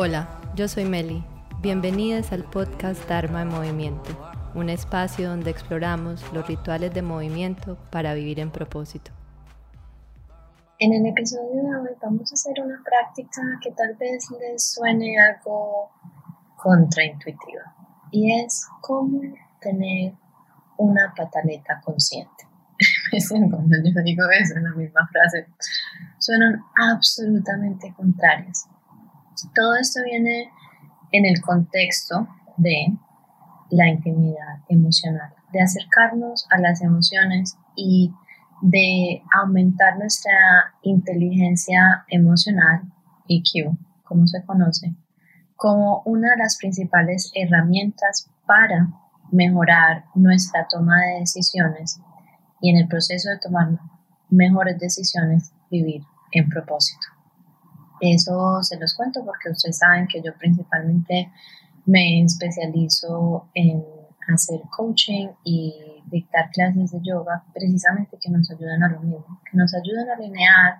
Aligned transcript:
Hola, 0.00 0.28
yo 0.54 0.68
soy 0.68 0.84
Meli. 0.84 1.24
Bienvenidas 1.60 2.30
al 2.30 2.44
podcast 2.44 3.04
Dharma 3.08 3.42
en 3.42 3.48
Movimiento, 3.48 4.10
un 4.54 4.70
espacio 4.70 5.28
donde 5.28 5.50
exploramos 5.50 6.22
los 6.32 6.46
rituales 6.46 6.94
de 6.94 7.02
movimiento 7.02 7.76
para 7.90 8.14
vivir 8.14 8.38
en 8.38 8.52
propósito. 8.52 9.10
En 10.78 10.92
el 10.92 11.04
episodio 11.04 11.64
de 11.64 11.76
hoy 11.80 11.96
vamos 12.00 12.30
a 12.30 12.34
hacer 12.34 12.64
una 12.64 12.80
práctica 12.84 13.42
que 13.60 13.72
tal 13.72 13.96
vez 13.96 14.24
les 14.40 14.70
suene 14.70 15.18
algo 15.18 15.90
contraintuitiva 16.54 17.74
y 18.12 18.40
es 18.40 18.68
cómo 18.80 19.20
tener 19.60 20.12
una 20.76 21.12
pataleta 21.16 21.80
consciente. 21.84 22.46
Cuando 23.50 23.76
yo 23.82 24.02
digo 24.04 24.22
eso 24.30 24.58
en 24.58 24.62
la 24.62 24.74
misma 24.76 25.08
frase, 25.08 25.48
suenan 26.20 26.62
absolutamente 26.76 27.92
contrarias. 27.96 28.68
Todo 29.54 29.76
esto 29.76 30.00
viene 30.04 30.50
en 31.12 31.26
el 31.26 31.40
contexto 31.40 32.28
de 32.56 32.96
la 33.70 33.88
intimidad 33.88 34.62
emocional, 34.68 35.32
de 35.52 35.60
acercarnos 35.60 36.46
a 36.50 36.58
las 36.58 36.82
emociones 36.82 37.56
y 37.76 38.12
de 38.62 39.22
aumentar 39.32 39.98
nuestra 39.98 40.74
inteligencia 40.82 42.04
emocional, 42.08 42.82
EQ, 43.28 43.76
como 44.04 44.26
se 44.26 44.42
conoce, 44.44 44.94
como 45.56 46.02
una 46.04 46.30
de 46.30 46.38
las 46.38 46.56
principales 46.56 47.30
herramientas 47.34 48.30
para 48.46 48.88
mejorar 49.30 50.04
nuestra 50.14 50.66
toma 50.68 50.96
de 51.02 51.20
decisiones 51.20 52.00
y 52.60 52.70
en 52.70 52.78
el 52.78 52.88
proceso 52.88 53.28
de 53.30 53.38
tomar 53.38 53.68
mejores 54.30 54.78
decisiones 54.78 55.52
vivir 55.70 56.02
en 56.32 56.48
propósito. 56.48 57.17
Eso 58.00 58.62
se 58.62 58.78
los 58.78 58.94
cuento 58.94 59.24
porque 59.24 59.50
ustedes 59.50 59.78
saben 59.78 60.06
que 60.06 60.22
yo 60.22 60.32
principalmente 60.38 61.30
me 61.86 62.22
especializo 62.22 63.48
en 63.54 63.82
hacer 64.32 64.60
coaching 64.70 65.28
y 65.44 65.74
dictar 66.06 66.50
clases 66.50 66.92
de 66.92 67.00
yoga 67.02 67.44
precisamente 67.52 68.18
que 68.20 68.30
nos 68.30 68.50
ayuden 68.50 68.82
a 68.82 68.88
lo 68.88 69.00
mismo, 69.00 69.40
que 69.50 69.56
nos 69.56 69.74
ayuden 69.74 70.08
a 70.10 70.14
alinear 70.14 70.78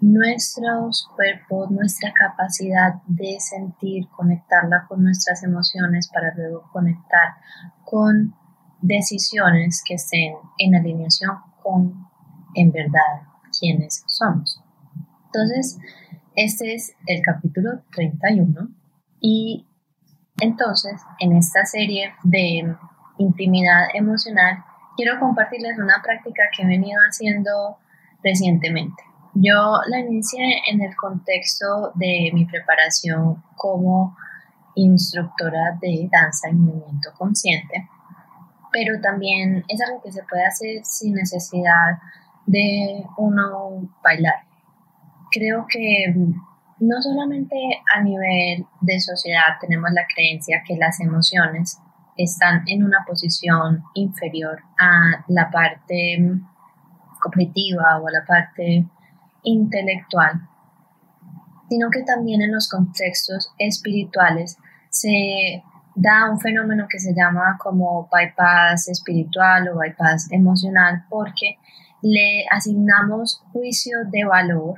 nuestros 0.00 1.08
cuerpos, 1.14 1.70
nuestra 1.70 2.12
capacidad 2.12 2.94
de 3.06 3.38
sentir, 3.38 4.08
conectarla 4.08 4.86
con 4.88 5.02
nuestras 5.02 5.42
emociones 5.42 6.08
para 6.08 6.34
luego 6.34 6.62
conectar 6.72 7.34
con 7.84 8.34
decisiones 8.80 9.82
que 9.84 9.94
estén 9.94 10.34
en 10.58 10.74
alineación 10.74 11.36
con 11.62 12.08
en 12.54 12.72
verdad 12.72 13.22
quienes 13.58 14.04
somos. 14.06 14.62
Entonces, 15.26 15.78
este 16.44 16.74
es 16.74 16.94
el 17.06 17.20
capítulo 17.22 17.82
31 17.92 18.68
y 19.20 19.66
entonces 20.40 20.94
en 21.18 21.36
esta 21.36 21.66
serie 21.66 22.14
de 22.22 22.64
intimidad 23.18 23.88
emocional 23.92 24.64
quiero 24.96 25.20
compartirles 25.20 25.78
una 25.78 26.00
práctica 26.02 26.44
que 26.56 26.62
he 26.62 26.66
venido 26.66 26.98
haciendo 27.00 27.76
recientemente. 28.24 29.02
Yo 29.34 29.80
la 29.88 30.00
inicié 30.00 30.62
en 30.70 30.80
el 30.80 30.96
contexto 30.96 31.92
de 31.96 32.30
mi 32.32 32.46
preparación 32.46 33.42
como 33.56 34.16
instructora 34.76 35.78
de 35.82 36.08
danza 36.10 36.48
y 36.48 36.54
movimiento 36.54 37.10
consciente, 37.18 37.86
pero 38.72 38.98
también 39.02 39.62
es 39.68 39.78
algo 39.82 40.00
que 40.02 40.10
se 40.10 40.22
puede 40.22 40.46
hacer 40.46 40.84
sin 40.84 41.14
necesidad 41.16 41.98
de 42.46 43.04
uno 43.18 43.90
bailar 44.02 44.49
creo 45.30 45.66
que 45.68 46.14
no 46.80 47.02
solamente 47.02 47.56
a 47.94 48.02
nivel 48.02 48.66
de 48.80 49.00
sociedad 49.00 49.58
tenemos 49.60 49.90
la 49.92 50.06
creencia 50.12 50.62
que 50.66 50.76
las 50.76 51.00
emociones 51.00 51.78
están 52.16 52.64
en 52.66 52.84
una 52.84 53.04
posición 53.06 53.82
inferior 53.94 54.62
a 54.78 55.24
la 55.28 55.50
parte 55.50 56.18
cognitiva 57.20 57.98
o 58.00 58.08
a 58.08 58.12
la 58.12 58.24
parte 58.26 58.86
intelectual, 59.42 60.48
sino 61.68 61.90
que 61.90 62.02
también 62.02 62.42
en 62.42 62.52
los 62.52 62.68
contextos 62.68 63.52
espirituales 63.58 64.58
se 64.90 65.62
da 65.94 66.30
un 66.30 66.40
fenómeno 66.40 66.86
que 66.88 66.98
se 66.98 67.14
llama 67.14 67.58
como 67.58 68.08
bypass 68.10 68.88
espiritual 68.88 69.68
o 69.68 69.78
bypass 69.78 70.30
emocional 70.32 71.04
porque 71.08 71.58
le 72.02 72.46
asignamos 72.50 73.42
juicio 73.52 73.98
de 74.10 74.24
valor 74.24 74.76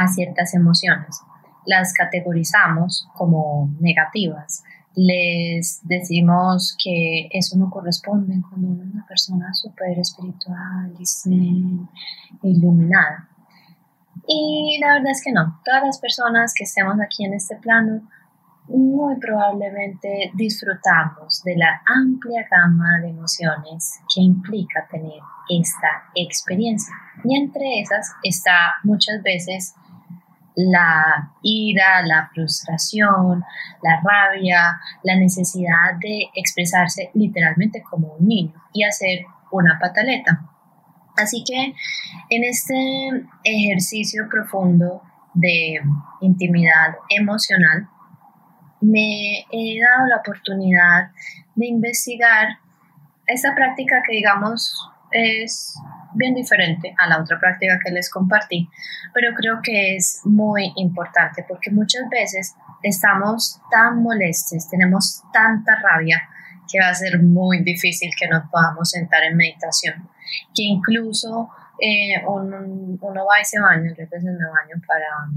a 0.00 0.08
ciertas 0.08 0.54
emociones. 0.54 1.20
Las 1.66 1.92
categorizamos 1.94 3.08
como 3.14 3.70
negativas. 3.80 4.62
Les 4.94 5.80
decimos 5.82 6.76
que 6.82 7.28
eso 7.32 7.56
no 7.58 7.70
corresponde 7.70 8.40
cuando 8.48 8.68
una 8.68 9.04
persona 9.06 9.52
súper 9.52 9.98
espiritual 9.98 10.94
y 10.98 12.48
iluminada. 12.48 13.28
Y 14.26 14.78
la 14.80 14.94
verdad 14.94 15.10
es 15.10 15.22
que 15.22 15.32
no. 15.32 15.60
Todas 15.64 15.84
las 15.84 15.98
personas 15.98 16.54
que 16.54 16.64
estemos 16.64 16.96
aquí 17.00 17.24
en 17.24 17.34
este 17.34 17.56
plano 17.56 18.02
muy 18.68 19.16
probablemente 19.16 20.30
disfrutamos 20.34 21.42
de 21.44 21.56
la 21.56 21.82
amplia 21.86 22.46
gama 22.50 22.98
de 23.00 23.10
emociones 23.10 24.00
que 24.14 24.22
implica 24.22 24.86
tener 24.90 25.20
esta 25.50 26.04
experiencia. 26.14 26.94
Y 27.24 27.36
entre 27.36 27.80
esas 27.80 28.12
está 28.22 28.74
muchas 28.82 29.22
veces 29.22 29.74
la 30.56 31.32
ira, 31.42 32.02
la 32.06 32.30
frustración, 32.32 33.44
la 33.82 34.00
rabia, 34.02 34.80
la 35.02 35.16
necesidad 35.16 35.94
de 36.00 36.28
expresarse 36.34 37.10
literalmente 37.14 37.82
como 37.82 38.14
un 38.14 38.28
niño 38.28 38.54
y 38.72 38.84
hacer 38.84 39.26
una 39.50 39.78
pataleta. 39.78 40.40
Así 41.16 41.44
que 41.44 41.74
en 42.30 42.44
este 42.44 42.74
ejercicio 43.44 44.28
profundo 44.28 45.02
de 45.34 45.80
intimidad 46.20 46.96
emocional, 47.08 47.88
me 48.80 49.46
he 49.50 49.80
dado 49.80 50.06
la 50.08 50.16
oportunidad 50.16 51.10
de 51.54 51.66
investigar 51.66 52.58
esta 53.26 53.54
práctica 53.54 54.02
que 54.06 54.16
digamos 54.16 54.90
es 55.10 55.74
bien 56.14 56.34
diferente 56.34 56.94
a 56.98 57.08
la 57.08 57.20
otra 57.20 57.38
práctica 57.38 57.78
que 57.84 57.92
les 57.92 58.10
compartí, 58.10 58.68
pero 59.12 59.34
creo 59.34 59.60
que 59.62 59.96
es 59.96 60.20
muy 60.24 60.72
importante 60.76 61.44
porque 61.48 61.70
muchas 61.70 62.08
veces 62.08 62.54
estamos 62.82 63.60
tan 63.70 64.02
molestos, 64.02 64.68
tenemos 64.68 65.22
tanta 65.32 65.76
rabia 65.76 66.22
que 66.70 66.80
va 66.80 66.88
a 66.88 66.94
ser 66.94 67.22
muy 67.22 67.62
difícil 67.62 68.10
que 68.18 68.28
nos 68.28 68.48
podamos 68.50 68.90
sentar 68.90 69.22
en 69.24 69.36
meditación, 69.36 70.08
que 70.54 70.62
incluso 70.62 71.50
eh, 71.80 72.22
uno 72.26 73.26
va 73.26 73.40
y 73.40 73.44
se 73.44 73.60
baña, 73.60 73.92
yo 73.96 74.04
a 74.04 74.08
veces 74.08 74.24
me 74.24 74.46
baño 74.46 74.82
para 74.86 75.28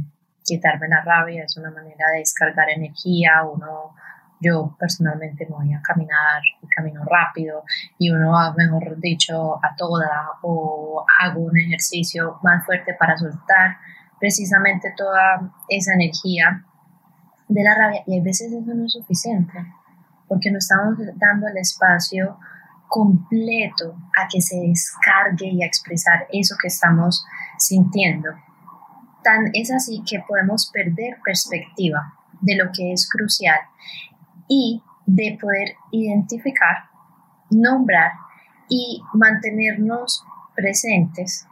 quitarme 0.43 0.87
la 0.87 1.03
rabia, 1.03 1.43
es 1.43 1.57
una 1.57 1.71
manera 1.71 2.09
de 2.13 2.19
descargar 2.19 2.69
energía, 2.69 3.43
uno 3.43 3.93
yo 4.39 4.75
personalmente 4.79 5.45
me 5.49 5.55
voy 5.55 5.73
a 5.73 5.81
caminar 5.81 6.41
y 6.61 6.67
camino 6.67 7.03
rápido 7.05 7.63
y 7.97 8.11
uno 8.11 8.31
va, 8.31 8.53
mejor 8.53 8.99
dicho, 8.99 9.55
a 9.63 9.75
toda 9.75 10.09
o 10.41 11.05
hago 11.19 11.41
un 11.41 11.57
ejercicio 11.57 12.39
más 12.43 12.65
fuerte 12.65 12.93
para 12.93 13.17
soltar 13.17 13.77
precisamente 14.19 14.93
toda 14.95 15.51
esa 15.69 15.93
energía 15.93 16.63
de 17.47 17.63
la 17.63 17.75
rabia 17.75 18.03
y 18.05 18.19
a 18.19 18.23
veces 18.23 18.51
eso 18.51 18.73
no 18.73 18.85
es 18.85 18.93
suficiente 18.93 19.53
porque 20.27 20.51
no 20.51 20.57
estamos 20.57 20.97
dando 21.15 21.47
el 21.47 21.57
espacio 21.57 22.37
completo 22.87 23.95
a 24.15 24.27
que 24.27 24.41
se 24.41 24.57
descargue 24.59 25.47
y 25.47 25.63
a 25.63 25.67
expresar 25.67 26.27
eso 26.31 26.55
que 26.61 26.67
estamos 26.67 27.25
sintiendo. 27.57 28.29
Tan 29.23 29.49
es 29.53 29.71
así 29.71 30.03
que 30.09 30.23
podemos 30.27 30.69
perder 30.71 31.17
perspectiva 31.23 32.13
de 32.41 32.55
lo 32.55 32.71
que 32.71 32.93
es 32.93 33.09
crucial 33.09 33.59
y 34.47 34.81
de 35.05 35.37
poder 35.39 35.75
identificar, 35.91 36.89
nombrar 37.49 38.11
y 38.69 39.01
mantenernos 39.13 40.23
presentes 40.55 41.47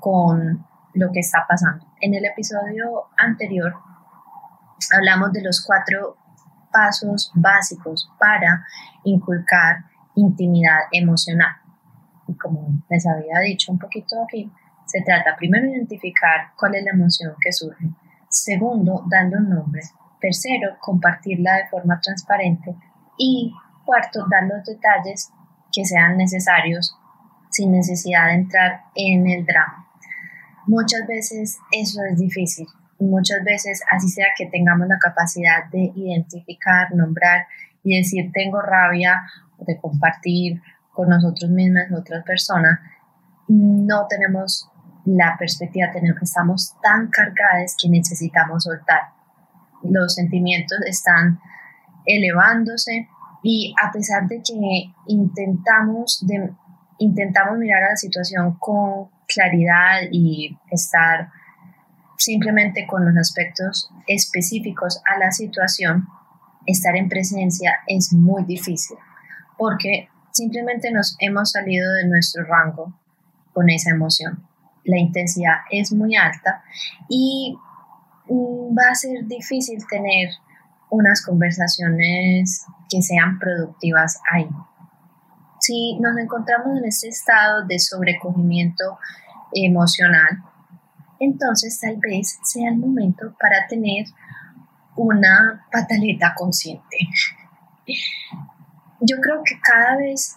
con 0.00 0.64
lo 0.94 1.10
que 1.12 1.20
está 1.20 1.44
pasando. 1.48 1.86
En 2.00 2.14
el 2.14 2.24
episodio 2.24 3.08
anterior 3.16 3.74
hablamos 4.96 5.32
de 5.32 5.42
los 5.42 5.64
cuatro 5.64 6.16
pasos 6.72 7.30
básicos 7.34 8.10
para 8.18 8.64
inculcar 9.04 9.84
intimidad 10.14 10.80
emocional. 10.90 11.56
Y 12.26 12.34
como 12.34 12.82
les 12.88 13.06
había 13.06 13.40
dicho 13.40 13.72
un 13.72 13.78
poquito 13.78 14.22
aquí, 14.22 14.50
se 14.86 15.02
trata 15.02 15.36
primero 15.36 15.64
de 15.64 15.76
identificar 15.76 16.52
cuál 16.56 16.74
es 16.74 16.84
la 16.84 16.92
emoción 16.92 17.34
que 17.40 17.52
surge. 17.52 17.88
Segundo, 18.28 19.04
dando 19.08 19.38
un 19.38 19.50
nombre. 19.50 19.82
Tercero, 20.22 20.76
compartirla 20.80 21.56
de 21.56 21.66
forma 21.68 22.00
transparente. 22.00 22.74
Y 23.18 23.52
cuarto, 23.84 24.24
dar 24.30 24.44
los 24.44 24.64
detalles 24.64 25.30
que 25.72 25.84
sean 25.84 26.16
necesarios 26.16 26.96
sin 27.50 27.72
necesidad 27.72 28.28
de 28.28 28.34
entrar 28.34 28.84
en 28.94 29.28
el 29.28 29.44
drama. 29.44 29.86
Muchas 30.66 31.06
veces 31.06 31.58
eso 31.72 32.00
es 32.10 32.18
difícil. 32.18 32.66
muchas 33.00 33.42
veces, 33.42 33.82
así 33.90 34.08
sea 34.08 34.28
que 34.38 34.46
tengamos 34.46 34.86
la 34.86 34.96
capacidad 34.96 35.64
de 35.72 35.90
identificar, 35.96 36.94
nombrar 36.94 37.48
y 37.82 37.98
decir 37.98 38.30
tengo 38.32 38.60
rabia, 38.60 39.22
de 39.58 39.76
compartir 39.76 40.62
con 40.92 41.08
nosotros 41.08 41.50
mismas, 41.50 41.90
otras 41.90 42.24
personas, 42.24 42.78
no 43.48 44.06
tenemos 44.08 44.70
la 45.04 45.36
perspectiva, 45.36 45.90
tenemos, 45.92 46.22
estamos 46.22 46.76
tan 46.80 47.08
cargadas 47.08 47.76
que 47.80 47.88
necesitamos 47.88 48.64
soltar. 48.64 49.10
Los 49.82 50.14
sentimientos 50.14 50.78
están 50.86 51.40
elevándose 52.06 53.08
y 53.42 53.74
a 53.82 53.90
pesar 53.90 54.26
de 54.28 54.42
que 54.42 54.92
intentamos, 55.06 56.24
de, 56.26 56.52
intentamos 56.98 57.58
mirar 57.58 57.82
a 57.84 57.90
la 57.90 57.96
situación 57.96 58.56
con 58.58 59.08
claridad 59.26 60.02
y 60.10 60.56
estar 60.70 61.30
simplemente 62.16 62.86
con 62.86 63.04
los 63.04 63.16
aspectos 63.16 63.90
específicos 64.06 65.00
a 65.12 65.18
la 65.18 65.32
situación, 65.32 66.06
estar 66.66 66.94
en 66.96 67.08
presencia 67.08 67.80
es 67.88 68.12
muy 68.12 68.44
difícil 68.44 68.96
porque 69.62 70.08
simplemente 70.32 70.90
nos 70.90 71.16
hemos 71.20 71.52
salido 71.52 71.92
de 71.92 72.08
nuestro 72.08 72.44
rango 72.44 72.92
con 73.52 73.70
esa 73.70 73.90
emoción. 73.90 74.44
La 74.84 74.98
intensidad 74.98 75.58
es 75.70 75.92
muy 75.92 76.16
alta 76.16 76.64
y 77.08 77.56
va 78.28 78.90
a 78.90 78.94
ser 78.94 79.26
difícil 79.26 79.78
tener 79.88 80.30
unas 80.90 81.24
conversaciones 81.24 82.66
que 82.88 83.02
sean 83.02 83.38
productivas 83.38 84.20
ahí. 84.30 84.48
Si 85.60 85.98
nos 86.00 86.16
encontramos 86.18 86.78
en 86.78 86.84
este 86.84 87.08
estado 87.08 87.64
de 87.66 87.78
sobrecogimiento 87.78 88.98
emocional, 89.52 90.42
entonces 91.20 91.78
tal 91.80 91.96
vez 91.98 92.38
sea 92.42 92.68
el 92.70 92.78
momento 92.78 93.34
para 93.40 93.66
tener 93.68 94.06
una 94.96 95.66
pataleta 95.70 96.34
consciente. 96.36 96.98
Yo 99.00 99.16
creo 99.20 99.42
que 99.44 99.58
cada 99.60 99.96
vez 99.96 100.36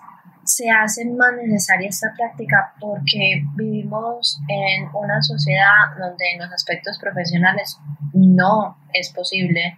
se 0.55 0.69
hace 0.69 1.03
más 1.05 1.33
necesaria 1.35 1.89
esta 1.89 2.13
práctica 2.15 2.73
porque 2.79 3.43
vivimos 3.55 4.39
en 4.47 4.87
una 4.93 5.21
sociedad 5.21 5.97
donde 5.99 6.23
en 6.33 6.39
los 6.39 6.51
aspectos 6.53 6.97
profesionales 6.97 7.77
no 8.13 8.77
es 8.93 9.11
posible 9.11 9.77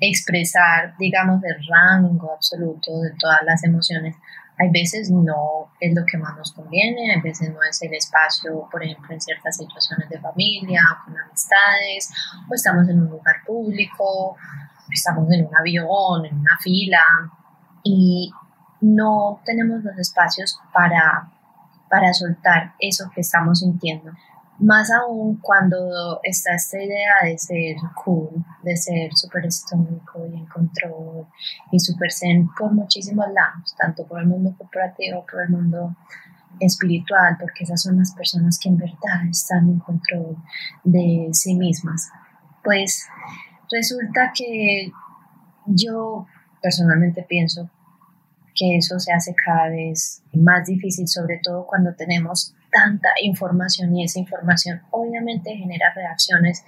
expresar, 0.00 0.96
digamos, 0.98 1.40
el 1.44 1.54
rango 1.68 2.32
absoluto 2.32 3.00
de 3.02 3.12
todas 3.20 3.38
las 3.44 3.62
emociones. 3.62 4.16
Hay 4.58 4.70
veces 4.70 5.10
no 5.12 5.70
es 5.78 5.94
lo 5.94 6.04
que 6.04 6.18
más 6.18 6.36
nos 6.36 6.52
conviene, 6.52 7.12
hay 7.14 7.20
veces 7.20 7.50
no 7.50 7.62
es 7.62 7.80
el 7.82 7.94
espacio, 7.94 8.68
por 8.72 8.82
ejemplo, 8.82 9.14
en 9.14 9.20
ciertas 9.20 9.56
situaciones 9.56 10.08
de 10.08 10.18
familia 10.18 10.82
o 10.92 11.04
con 11.04 11.16
amistades, 11.16 12.10
o 12.50 12.54
estamos 12.54 12.88
en 12.88 13.00
un 13.00 13.10
lugar 13.10 13.36
público, 13.46 14.36
estamos 14.90 15.30
en 15.30 15.46
un 15.46 15.56
avión, 15.56 16.26
en 16.26 16.36
una 16.36 16.58
fila, 16.58 17.04
y 17.84 18.32
no 18.80 19.40
tenemos 19.44 19.82
los 19.82 19.98
espacios 19.98 20.60
para, 20.72 21.30
para 21.88 22.12
soltar 22.12 22.74
eso 22.78 23.10
que 23.14 23.20
estamos 23.20 23.60
sintiendo. 23.60 24.12
Más 24.58 24.90
aún 24.90 25.36
cuando 25.36 26.18
está 26.22 26.54
esta 26.54 26.82
idea 26.82 27.14
de 27.24 27.36
ser 27.36 27.76
cool, 28.04 28.30
de 28.62 28.76
ser 28.76 29.12
súper 29.14 29.46
estónico 29.46 30.26
y 30.26 30.34
en 30.34 30.46
control 30.46 31.26
y 31.70 31.78
súper 31.78 32.10
zen 32.10 32.48
por 32.58 32.72
muchísimos 32.72 33.26
lados, 33.34 33.74
tanto 33.76 34.06
por 34.06 34.20
el 34.20 34.26
mundo 34.26 34.54
corporativo, 34.56 35.26
por 35.30 35.42
el 35.42 35.50
mundo 35.50 35.94
espiritual, 36.58 37.36
porque 37.38 37.64
esas 37.64 37.82
son 37.82 37.98
las 37.98 38.12
personas 38.14 38.58
que 38.58 38.70
en 38.70 38.78
verdad 38.78 39.26
están 39.30 39.68
en 39.68 39.78
control 39.78 40.36
de 40.84 41.28
sí 41.32 41.54
mismas. 41.54 42.08
Pues 42.64 43.06
resulta 43.70 44.32
que 44.34 44.90
yo 45.66 46.26
personalmente 46.62 47.22
pienso 47.28 47.70
que 48.56 48.78
eso 48.78 48.98
se 48.98 49.12
hace 49.12 49.34
cada 49.34 49.68
vez 49.68 50.22
más 50.32 50.66
difícil, 50.66 51.06
sobre 51.06 51.38
todo 51.42 51.66
cuando 51.66 51.94
tenemos 51.94 52.54
tanta 52.72 53.10
información 53.22 53.94
y 53.94 54.04
esa 54.04 54.18
información 54.18 54.82
obviamente 54.90 55.54
genera 55.54 55.92
reacciones, 55.94 56.64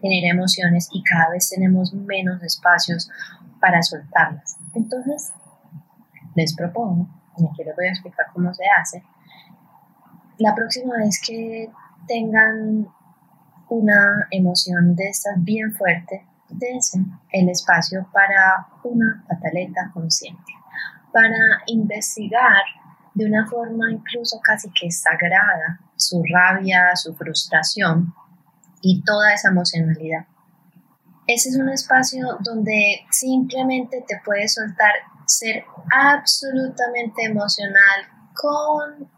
genera 0.00 0.32
emociones 0.32 0.88
y 0.92 1.02
cada 1.02 1.30
vez 1.30 1.50
tenemos 1.50 1.92
menos 1.92 2.42
espacios 2.42 3.10
para 3.60 3.82
soltarlas. 3.82 4.56
Entonces, 4.74 5.32
les 6.34 6.54
propongo, 6.54 7.08
y 7.36 7.44
aquí 7.44 7.64
les 7.64 7.76
voy 7.76 7.86
a 7.86 7.90
explicar 7.90 8.26
cómo 8.32 8.54
se 8.54 8.64
hace, 8.80 9.02
la 10.38 10.54
próxima 10.54 10.96
vez 10.96 11.20
que 11.24 11.70
tengan 12.06 12.88
una 13.68 14.26
emoción 14.30 14.94
de 14.96 15.08
estas 15.08 15.42
bien 15.42 15.72
fuerte, 15.74 16.24
dense 16.48 16.98
el 17.30 17.48
espacio 17.48 18.06
para 18.12 18.66
una 18.84 19.24
pataleta 19.28 19.90
consciente 19.92 20.61
para 21.12 21.62
investigar 21.66 22.62
de 23.14 23.26
una 23.26 23.46
forma 23.46 23.90
incluso 23.90 24.40
casi 24.42 24.70
que 24.70 24.90
sagrada 24.90 25.80
su 25.96 26.22
rabia, 26.32 26.96
su 26.96 27.14
frustración 27.14 28.14
y 28.80 29.02
toda 29.04 29.34
esa 29.34 29.48
emocionalidad. 29.48 30.26
Ese 31.26 31.50
es 31.50 31.56
un 31.56 31.68
espacio 31.68 32.38
donde 32.40 33.06
simplemente 33.10 34.04
te 34.08 34.20
puedes 34.24 34.54
soltar, 34.54 34.92
ser 35.26 35.64
absolutamente 35.92 37.24
emocional 37.24 38.06
con 38.34 39.08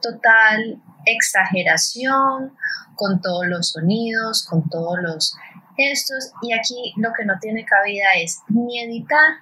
total 0.00 0.80
exageración, 1.04 2.56
con 2.94 3.20
todos 3.20 3.46
los 3.46 3.70
sonidos, 3.70 4.46
con 4.48 4.68
todos 4.68 4.98
los 5.02 5.34
gestos 5.76 6.32
y 6.42 6.52
aquí 6.52 6.94
lo 6.96 7.12
que 7.12 7.24
no 7.24 7.34
tiene 7.40 7.64
cabida 7.64 8.14
es 8.22 8.40
ni 8.48 8.80
editar 8.80 9.34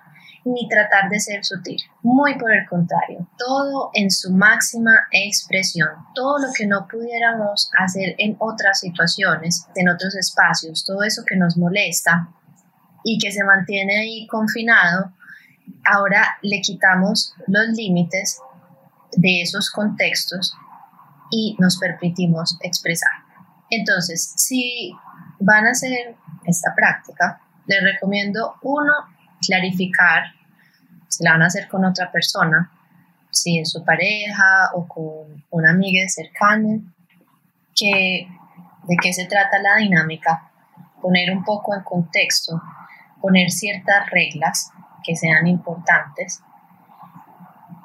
ni 0.44 0.68
tratar 0.68 1.10
de 1.10 1.20
ser 1.20 1.44
sutil. 1.44 1.78
Muy 2.02 2.38
por 2.38 2.52
el 2.52 2.66
contrario, 2.68 3.28
todo 3.38 3.90
en 3.94 4.10
su 4.10 4.32
máxima 4.32 4.92
expresión. 5.10 5.88
Todo 6.14 6.38
lo 6.38 6.52
que 6.52 6.66
no 6.66 6.86
pudiéramos 6.88 7.70
hacer 7.78 8.14
en 8.18 8.36
otras 8.38 8.80
situaciones, 8.80 9.66
en 9.74 9.88
otros 9.88 10.16
espacios, 10.16 10.84
todo 10.84 11.02
eso 11.02 11.22
que 11.26 11.36
nos 11.36 11.56
molesta 11.56 12.28
y 13.04 13.18
que 13.18 13.32
se 13.32 13.44
mantiene 13.44 14.00
ahí 14.00 14.26
confinado, 14.26 15.12
ahora 15.84 16.38
le 16.42 16.60
quitamos 16.60 17.34
los 17.46 17.68
límites 17.68 18.38
de 19.12 19.42
esos 19.42 19.70
contextos 19.70 20.54
y 21.30 21.56
nos 21.58 21.78
permitimos 21.78 22.58
expresar. 22.62 23.10
Entonces, 23.70 24.34
si 24.36 24.92
van 25.38 25.66
a 25.66 25.70
hacer 25.70 26.16
esta 26.44 26.74
práctica, 26.74 27.40
les 27.66 27.82
recomiendo 27.82 28.56
uno 28.62 28.92
clarificar 29.46 30.32
si 31.08 31.24
la 31.24 31.32
van 31.32 31.42
a 31.42 31.46
hacer 31.46 31.68
con 31.68 31.84
otra 31.84 32.10
persona, 32.10 32.70
si 33.30 33.58
es 33.58 33.70
su 33.70 33.84
pareja 33.84 34.70
o 34.74 34.86
con 34.86 35.44
una 35.50 35.70
amiga 35.70 36.08
cercana, 36.08 36.78
de 37.80 38.96
qué 39.02 39.12
se 39.12 39.26
trata 39.26 39.58
la 39.58 39.76
dinámica, 39.76 40.50
poner 41.00 41.30
un 41.30 41.44
poco 41.44 41.74
en 41.74 41.82
contexto, 41.82 42.60
poner 43.20 43.50
ciertas 43.50 44.08
reglas 44.10 44.70
que 45.02 45.16
sean 45.16 45.46
importantes 45.46 46.42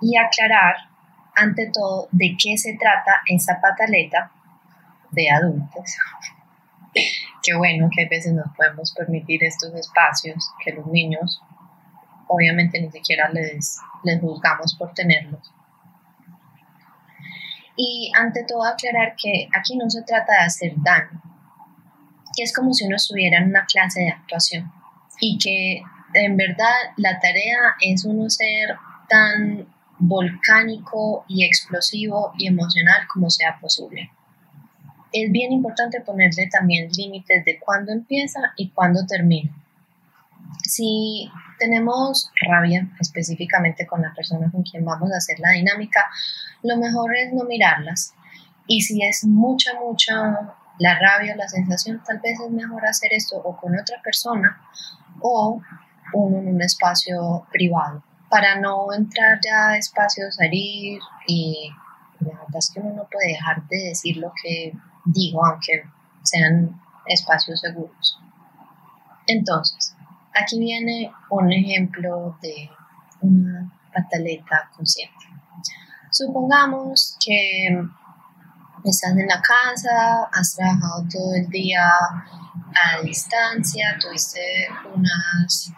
y 0.02 0.18
aclarar 0.18 0.76
ante 1.36 1.70
todo 1.72 2.08
de 2.12 2.36
qué 2.42 2.58
se 2.58 2.78
trata 2.78 3.22
esa 3.28 3.60
pataleta 3.62 4.32
de 5.12 5.30
adultos. 5.30 5.96
Qué 7.44 7.54
bueno 7.56 7.90
que 7.96 8.06
a 8.06 8.10
veces 8.10 8.34
nos 8.34 8.48
podemos 8.56 8.94
permitir 8.94 9.44
estos 9.44 9.74
espacios 9.76 10.50
que 10.64 10.72
los 10.72 10.88
niños 10.88 11.42
obviamente 12.28 12.82
ni 12.82 12.92
siquiera 12.92 13.30
les, 13.30 13.78
les 14.04 14.20
juzgamos 14.22 14.76
por 14.76 14.94
tenerlos. 14.94 15.52
Y 17.78 18.12
ante 18.18 18.46
todo 18.46 18.64
aclarar 18.66 19.16
que 19.22 19.50
aquí 19.58 19.76
no 19.76 19.90
se 19.90 20.02
trata 20.04 20.34
de 20.34 20.46
hacer 20.46 20.74
daño, 20.78 21.22
que 22.36 22.44
es 22.44 22.54
como 22.54 22.74
si 22.74 22.86
uno 22.86 22.96
estuviera 22.96 23.40
en 23.40 23.50
una 23.50 23.66
clase 23.66 24.02
de 24.02 24.10
actuación 24.12 24.72
y 25.20 25.38
que 25.38 25.82
en 26.14 26.38
verdad 26.38 26.74
la 26.98 27.20
tarea 27.20 27.76
es 27.82 28.06
uno 28.06 28.30
ser 28.30 28.76
tan 29.10 29.68
volcánico 29.98 31.26
y 31.28 31.46
explosivo 31.46 32.34
y 32.38 32.48
emocional 32.48 33.08
como 33.12 33.30
sea 33.30 33.58
posible. 33.60 34.10
Es 35.18 35.32
bien 35.32 35.54
importante 35.54 36.02
ponerle 36.02 36.50
también 36.52 36.90
límites 36.92 37.46
de 37.46 37.58
cuándo 37.58 37.94
empieza 37.94 38.42
y 38.58 38.70
cuándo 38.72 39.06
termina. 39.08 39.50
Si 40.62 41.32
tenemos 41.58 42.30
rabia 42.46 42.90
específicamente 43.00 43.88
con 43.88 44.02
la 44.02 44.14
persona 44.14 44.52
con 44.52 44.64
quien 44.64 44.84
vamos 44.84 45.10
a 45.14 45.16
hacer 45.16 45.40
la 45.40 45.52
dinámica, 45.52 46.02
lo 46.64 46.76
mejor 46.76 47.16
es 47.16 47.32
no 47.32 47.46
mirarlas. 47.46 48.14
Y 48.68 48.82
si 48.82 49.04
es 49.04 49.24
mucha, 49.24 49.80
mucha 49.80 50.54
la 50.80 51.00
rabia 51.00 51.34
o 51.34 51.38
la 51.38 51.48
sensación, 51.48 52.04
tal 52.06 52.20
vez 52.20 52.38
es 52.38 52.52
mejor 52.52 52.86
hacer 52.86 53.14
esto 53.14 53.38
o 53.38 53.56
con 53.56 53.80
otra 53.80 54.02
persona 54.04 54.60
o 55.22 55.62
uno 56.12 56.40
en 56.40 56.56
un 56.56 56.62
espacio 56.62 57.48
privado 57.54 58.04
para 58.30 58.60
no 58.60 58.92
entrar 58.94 59.40
ya 59.42 59.70
a 59.70 59.78
espacios 59.78 60.38
herir 60.42 61.00
y 61.26 61.70
la 62.20 62.32
verdad 62.32 62.58
es 62.58 62.70
que 62.70 62.82
uno 62.82 62.94
no 62.96 63.08
puede 63.10 63.30
dejar 63.30 63.66
de 63.70 63.78
decir 63.78 64.18
lo 64.18 64.34
que 64.44 64.74
digo, 65.06 65.46
aunque 65.46 65.84
sean 66.24 66.82
espacios 67.06 67.62
seguros. 67.62 68.20
Entonces, 69.28 69.96
aquí 70.34 70.60
viene 70.60 71.12
un 71.30 71.52
ejemplo 71.52 72.38
de 72.42 72.70
una 73.22 73.72
pataleta 73.94 74.70
consciente. 74.76 75.26
Supongamos 76.12 77.18
que 77.24 77.68
estás 78.84 79.12
en 79.12 79.28
la 79.28 79.42
casa, 79.42 80.30
has 80.32 80.56
trabajado 80.56 81.06
todo 81.12 81.36
el 81.36 81.48
día 81.50 81.84
a 81.90 83.02
distancia, 83.02 83.98
tuviste 84.00 84.68
unas 84.94 85.74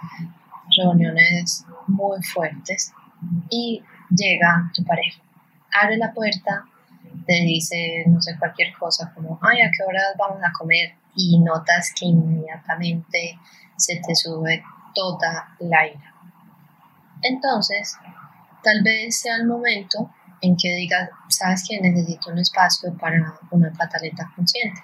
reuniones 0.75 1.65
muy 1.87 2.21
fuertes 2.23 2.93
y 3.49 3.81
llega 4.09 4.69
tu 4.73 4.83
pareja. 4.83 5.21
Abre 5.81 5.97
la 5.97 6.13
puerta, 6.13 6.65
te 7.27 7.33
dice, 7.43 8.05
no 8.07 8.21
sé, 8.21 8.37
cualquier 8.39 8.73
cosa 8.73 9.11
como, 9.13 9.37
ay, 9.41 9.61
¿a 9.61 9.69
qué 9.69 9.83
horas 9.83 10.15
vamos 10.17 10.41
a 10.43 10.51
comer? 10.57 10.93
Y 11.15 11.37
notas 11.39 11.91
que 11.93 12.05
inmediatamente 12.05 13.37
se 13.75 14.01
te 14.05 14.15
sube 14.15 14.63
toda 14.95 15.55
la 15.59 15.87
ira. 15.87 16.13
Entonces, 17.21 17.97
tal 18.63 18.81
vez 18.83 19.19
sea 19.19 19.35
el 19.35 19.45
momento 19.45 20.09
en 20.41 20.55
que 20.55 20.69
digas, 20.69 21.09
sabes 21.27 21.65
que 21.67 21.81
necesito 21.81 22.31
un 22.31 22.39
espacio 22.39 22.95
para 22.97 23.37
una 23.51 23.71
pataleta 23.73 24.31
consciente. 24.35 24.81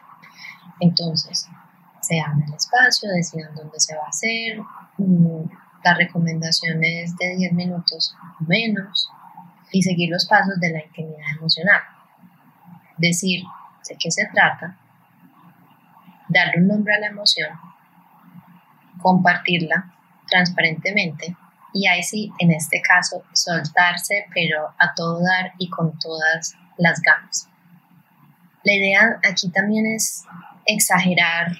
Entonces, 0.80 1.48
se 2.02 2.20
abre 2.20 2.44
el 2.46 2.54
espacio, 2.54 3.10
decidan 3.12 3.56
dónde 3.56 3.80
se 3.80 3.96
va 3.96 4.04
a 4.04 4.10
hacer, 4.10 4.60
mm, 4.98 5.44
la 5.84 5.94
recomendación 5.94 6.84
es 6.84 7.16
de 7.18 7.36
10 7.38 7.54
minutos 7.54 8.16
o 8.40 8.44
menos 8.46 9.10
y 9.72 9.82
seguir 9.82 10.10
los 10.10 10.26
pasos 10.26 10.60
de 10.60 10.72
la 10.72 10.84
intimidad 10.84 11.38
emocional. 11.38 11.82
Decir 13.04 13.44
de 13.90 13.98
qué 14.00 14.10
se 14.10 14.26
trata, 14.34 14.78
darle 16.30 16.62
un 16.62 16.68
nombre 16.70 16.96
a 16.96 17.02
la 17.02 17.08
emoción, 17.08 17.50
compartirla 19.02 19.94
transparentemente 20.30 21.36
y 21.74 21.86
ahí 21.88 22.02
sí, 22.02 22.32
en 22.40 22.52
este 22.54 22.82
caso, 22.82 23.24
soltarse, 23.34 24.26
pero 24.34 24.74
a 24.80 24.94
todo 24.96 25.20
dar 25.22 25.52
y 25.58 25.70
con 25.70 26.00
todas 26.00 26.56
las 26.78 27.02
ganas. 27.02 27.50
La 28.64 28.72
idea 28.72 29.20
aquí 29.30 29.50
también 29.50 29.86
es 29.88 30.24
exagerar 30.66 31.52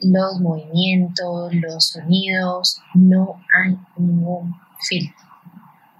los 0.00 0.38
movimientos, 0.40 1.52
los 1.54 1.88
sonidos, 1.88 2.80
no 2.94 3.42
hay 3.52 3.76
ningún 3.96 4.54
filtro. 4.78 5.26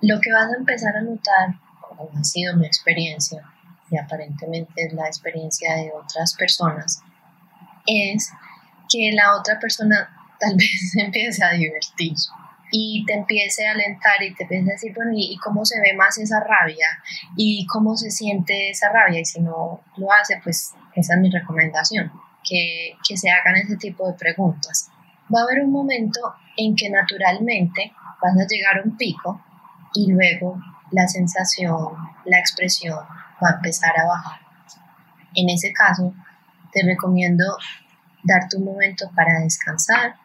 Lo 0.02 0.20
que 0.20 0.32
vas 0.32 0.52
a 0.52 0.58
empezar 0.58 0.94
a 0.96 1.02
notar, 1.02 1.58
como 1.80 2.10
ha 2.16 2.22
sido 2.22 2.56
mi 2.56 2.66
experiencia, 2.66 3.42
y 3.90 3.98
aparentemente 3.98 4.72
es 4.76 4.92
la 4.92 5.06
experiencia 5.06 5.76
de 5.76 5.92
otras 5.92 6.34
personas, 6.34 7.02
es 7.86 8.30
que 8.88 9.12
la 9.12 9.36
otra 9.36 9.58
persona 9.58 10.08
tal 10.40 10.56
vez 10.56 10.96
empiece 10.96 11.44
a 11.44 11.52
divertir 11.52 12.14
y 12.70 13.04
te 13.06 13.14
empiece 13.14 13.68
a 13.68 13.72
alentar 13.72 14.20
y 14.20 14.34
te 14.34 14.42
empiece 14.42 14.70
a 14.70 14.74
decir, 14.74 14.92
bueno, 14.94 15.12
¿y, 15.14 15.36
cómo 15.36 15.64
se 15.64 15.80
ve 15.80 15.94
más 15.94 16.18
esa 16.18 16.40
rabia? 16.40 16.88
¿Y 17.36 17.66
cómo 17.66 17.96
se 17.96 18.10
siente 18.10 18.70
esa 18.70 18.90
rabia? 18.90 19.20
Y 19.20 19.24
si 19.24 19.40
no 19.40 19.80
lo 19.96 20.12
hace, 20.12 20.40
pues 20.42 20.74
esa 20.96 21.14
es 21.14 21.20
mi 21.20 21.30
recomendación 21.30 22.10
que, 22.42 22.96
se 23.16 23.30
hagan 23.30 23.56
ese 23.56 23.76
tipo 23.76 24.06
de 24.06 24.14
preguntas. 24.14 24.90
Va 25.32 25.40
a 25.40 25.44
haber 25.44 25.62
un 25.62 25.70
momento 25.70 26.20
en 26.56 26.74
que 26.74 26.90
naturalmente 26.90 27.92
vas 28.20 28.36
a 28.36 28.46
llegar 28.46 28.78
a 28.78 28.82
un 28.84 28.96
pico 28.96 29.40
y 29.94 30.10
luego 30.10 30.58
la 30.90 31.06
sensación, 31.08 31.94
la 32.24 32.38
expresión 32.38 32.98
a 33.48 33.54
empezar 33.56 33.92
a 33.98 34.06
bajar. 34.06 34.40
En 35.34 35.48
ese 35.48 35.72
caso, 35.72 36.14
te 36.72 36.82
recomiendo 36.84 37.44
darte 38.22 38.56
un 38.56 38.64
momento 38.64 39.10
para 39.14 39.40
descansar. 39.40 40.16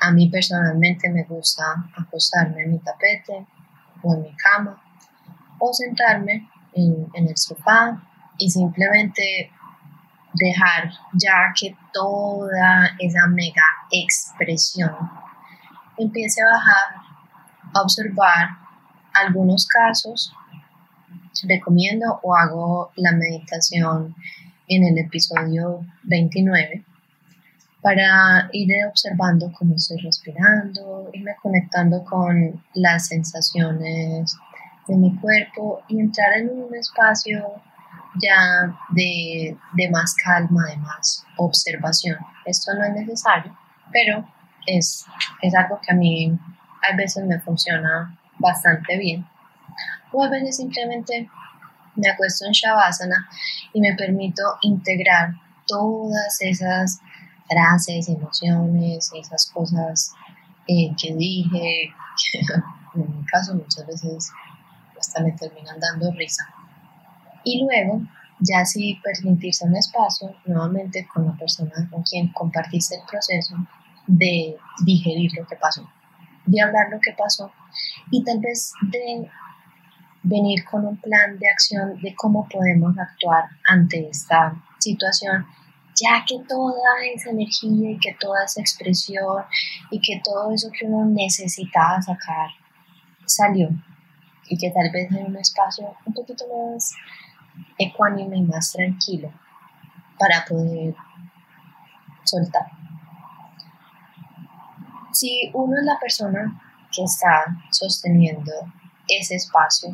A 0.00 0.10
mí 0.10 0.28
personalmente 0.28 1.08
me 1.10 1.24
gusta 1.24 1.64
acostarme 1.96 2.62
en 2.62 2.72
mi 2.72 2.78
tapete 2.78 3.46
o 4.02 4.14
en 4.14 4.22
mi 4.22 4.36
cama 4.36 4.82
o 5.58 5.72
sentarme 5.72 6.48
en, 6.74 7.08
en 7.14 7.28
el 7.28 7.36
sofá 7.36 8.02
y 8.38 8.50
simplemente 8.50 9.52
dejar 10.34 10.90
ya 11.12 11.52
que 11.58 11.76
toda 11.92 12.90
esa 12.98 13.26
mega 13.28 13.62
expresión 13.90 14.92
empiece 15.96 16.42
a 16.42 16.46
bajar, 16.46 17.02
a 17.74 17.82
observar 17.82 18.48
algunos 19.14 19.66
casos. 19.66 20.34
Recomiendo 21.42 22.20
o 22.22 22.34
hago 22.34 22.92
la 22.96 23.12
meditación 23.12 24.14
en 24.68 24.84
el 24.84 24.98
episodio 24.98 25.84
29 26.04 26.84
para 27.82 28.48
ir 28.52 28.68
observando 28.88 29.52
cómo 29.58 29.74
estoy 29.74 29.98
respirando, 29.98 31.10
irme 31.12 31.34
conectando 31.42 32.04
con 32.04 32.62
las 32.74 33.08
sensaciones 33.08 34.36
de 34.86 34.96
mi 34.96 35.16
cuerpo 35.16 35.82
y 35.88 36.00
entrar 36.00 36.38
en 36.38 36.50
un 36.50 36.74
espacio 36.74 37.44
ya 38.20 38.76
de, 38.90 39.56
más 39.90 40.14
calma, 40.14 40.66
de 40.66 40.76
más 40.76 41.24
observación. 41.36 42.18
Esto 42.46 42.72
no 42.74 42.84
es 42.84 42.92
necesario, 42.92 43.56
pero 43.90 44.24
es, 44.66 45.04
es 45.40 45.54
algo 45.54 45.80
que 45.80 45.92
a 45.92 45.96
mí 45.96 46.38
a 46.88 46.96
veces 46.96 47.24
me 47.24 47.40
funciona 47.40 48.16
bastante 48.38 48.96
bien. 48.96 49.26
O 50.12 50.22
a 50.22 50.28
veces 50.28 50.56
simplemente 50.56 51.28
me 51.96 52.08
acuesto 52.08 52.46
en 52.46 52.52
Shavasana 52.52 53.28
y 53.72 53.80
me 53.80 53.94
permito 53.94 54.42
integrar 54.62 55.34
todas 55.66 56.40
esas 56.40 57.00
frases, 57.48 58.08
emociones, 58.08 59.10
esas 59.14 59.50
cosas 59.50 60.12
eh, 60.66 60.90
que 61.00 61.14
dije, 61.14 61.92
que 62.32 62.38
en 63.00 63.18
mi 63.18 63.24
caso 63.26 63.54
muchas 63.54 63.86
veces 63.86 64.30
hasta 64.98 65.22
me 65.22 65.32
terminan 65.32 65.78
dando 65.80 66.12
risa. 66.12 66.46
Y 67.44 67.64
luego, 67.64 68.00
ya 68.38 68.64
si 68.64 69.00
permitirse 69.02 69.66
un 69.66 69.76
espacio 69.76 70.34
nuevamente 70.44 71.06
con 71.12 71.26
la 71.26 71.36
persona 71.36 71.72
con 71.90 72.02
quien 72.02 72.32
compartiste 72.32 72.96
el 72.96 73.02
proceso 73.10 73.56
de 74.06 74.56
digerir 74.84 75.32
lo 75.34 75.46
que 75.46 75.56
pasó, 75.56 75.88
de 76.46 76.60
hablar 76.60 76.88
lo 76.90 77.00
que 77.00 77.12
pasó 77.12 77.52
y 78.10 78.22
tal 78.24 78.40
vez 78.40 78.72
de 78.90 79.28
venir 80.22 80.64
con 80.64 80.86
un 80.86 80.96
plan 80.96 81.38
de 81.38 81.48
acción 81.48 82.00
de 82.00 82.14
cómo 82.14 82.48
podemos 82.48 82.96
actuar 82.98 83.44
ante 83.66 84.08
esta 84.08 84.54
situación, 84.78 85.46
ya 86.00 86.24
que 86.26 86.38
toda 86.48 87.04
esa 87.12 87.30
energía 87.30 87.90
y 87.90 87.98
que 87.98 88.14
toda 88.18 88.44
esa 88.44 88.60
expresión 88.60 89.44
y 89.90 90.00
que 90.00 90.20
todo 90.24 90.52
eso 90.52 90.70
que 90.70 90.86
uno 90.86 91.04
necesitaba 91.06 92.00
sacar 92.00 92.50
salió 93.26 93.68
y 94.48 94.56
que 94.56 94.70
tal 94.70 94.90
vez 94.92 95.10
hay 95.12 95.22
un 95.22 95.36
espacio 95.36 95.94
un 96.04 96.12
poquito 96.12 96.44
más 96.48 96.92
ecuánime 97.78 98.38
y 98.38 98.42
más 98.42 98.72
tranquilo 98.72 99.32
para 100.18 100.44
poder 100.44 100.94
soltar. 102.24 102.66
Si 105.12 105.50
uno 105.52 105.76
es 105.78 105.84
la 105.84 105.98
persona 105.98 106.60
que 106.90 107.04
está 107.04 107.44
sosteniendo 107.70 108.52
ese 109.08 109.36
espacio, 109.36 109.90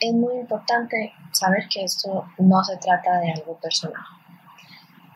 es 0.00 0.14
muy 0.14 0.38
importante 0.38 1.12
saber 1.32 1.68
que 1.68 1.84
esto 1.84 2.26
no 2.38 2.62
se 2.64 2.76
trata 2.76 3.18
de 3.20 3.32
algo 3.32 3.58
personal. 3.58 4.02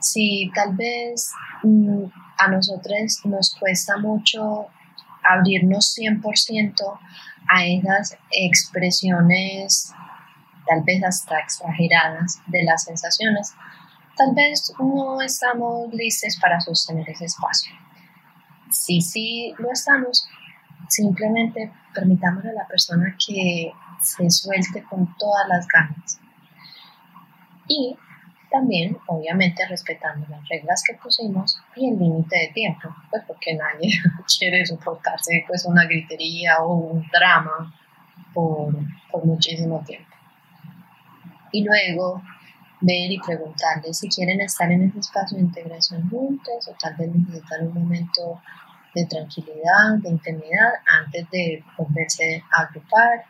Si 0.00 0.50
tal 0.54 0.74
vez 0.74 1.30
mm, 1.62 2.04
a 2.38 2.48
nosotros 2.48 3.20
nos 3.24 3.54
cuesta 3.54 3.96
mucho 3.98 4.66
abrirnos 5.22 5.96
100% 5.96 6.98
a 7.48 7.64
esas 7.64 8.18
expresiones 8.30 9.92
tal 10.66 10.82
vez 10.84 11.02
hasta 11.04 11.38
exageradas 11.38 12.40
de 12.46 12.62
las 12.64 12.84
sensaciones, 12.84 13.52
tal 14.16 14.34
vez 14.34 14.72
no 14.78 15.20
estamos 15.20 15.92
listos 15.92 16.38
para 16.40 16.60
sostener 16.60 17.08
ese 17.10 17.26
espacio. 17.26 17.72
Si 18.70 19.00
sí 19.00 19.54
lo 19.58 19.70
estamos, 19.72 20.26
simplemente 20.92 21.72
permitamos 21.94 22.44
a 22.44 22.52
la 22.52 22.66
persona 22.66 23.16
que 23.26 23.72
se 24.00 24.30
suelte 24.30 24.82
con 24.84 25.16
todas 25.16 25.48
las 25.48 25.66
ganas. 25.68 26.20
Y 27.68 27.96
también, 28.50 28.98
obviamente, 29.06 29.66
respetando 29.66 30.26
las 30.28 30.46
reglas 30.48 30.82
que 30.86 30.94
pusimos 30.94 31.58
y 31.74 31.88
el 31.88 31.98
límite 31.98 32.36
de 32.36 32.52
tiempo, 32.52 32.94
pues 33.10 33.22
porque 33.26 33.54
nadie 33.54 33.90
quiere 34.38 34.66
soportarse 34.66 35.44
pues 35.46 35.64
una 35.64 35.84
gritería 35.84 36.58
o 36.60 36.74
un 36.74 37.06
drama 37.10 37.72
por, 38.34 38.74
muchísimo 39.24 39.82
tiempo 39.86 40.10
y 41.52 41.62
luego 41.62 42.22
ver 42.80 43.12
y 43.12 43.20
preguntarles 43.20 43.98
si 43.98 44.08
quieren 44.08 44.40
estar 44.40 44.72
en 44.72 44.84
ese 44.84 45.00
espacio 45.00 45.36
de 45.36 45.44
integración 45.44 46.08
juntos 46.08 46.66
o 46.66 46.74
tal 46.80 46.96
vez 46.96 47.14
necesitar 47.14 47.60
un 47.62 47.74
momento 47.74 48.40
de 48.94 49.06
tranquilidad, 49.06 49.98
de 49.98 50.10
intimidad 50.10 50.72
antes 51.04 51.28
de 51.30 51.64
volverse 51.76 52.42
a 52.52 52.62
agrupar 52.62 53.24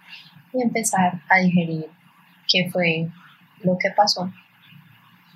y 0.53 0.63
empezar 0.63 1.21
a 1.29 1.39
digerir 1.39 1.91
qué 2.49 2.69
fue 2.71 3.09
lo 3.63 3.77
que 3.79 3.91
pasó 3.97 4.31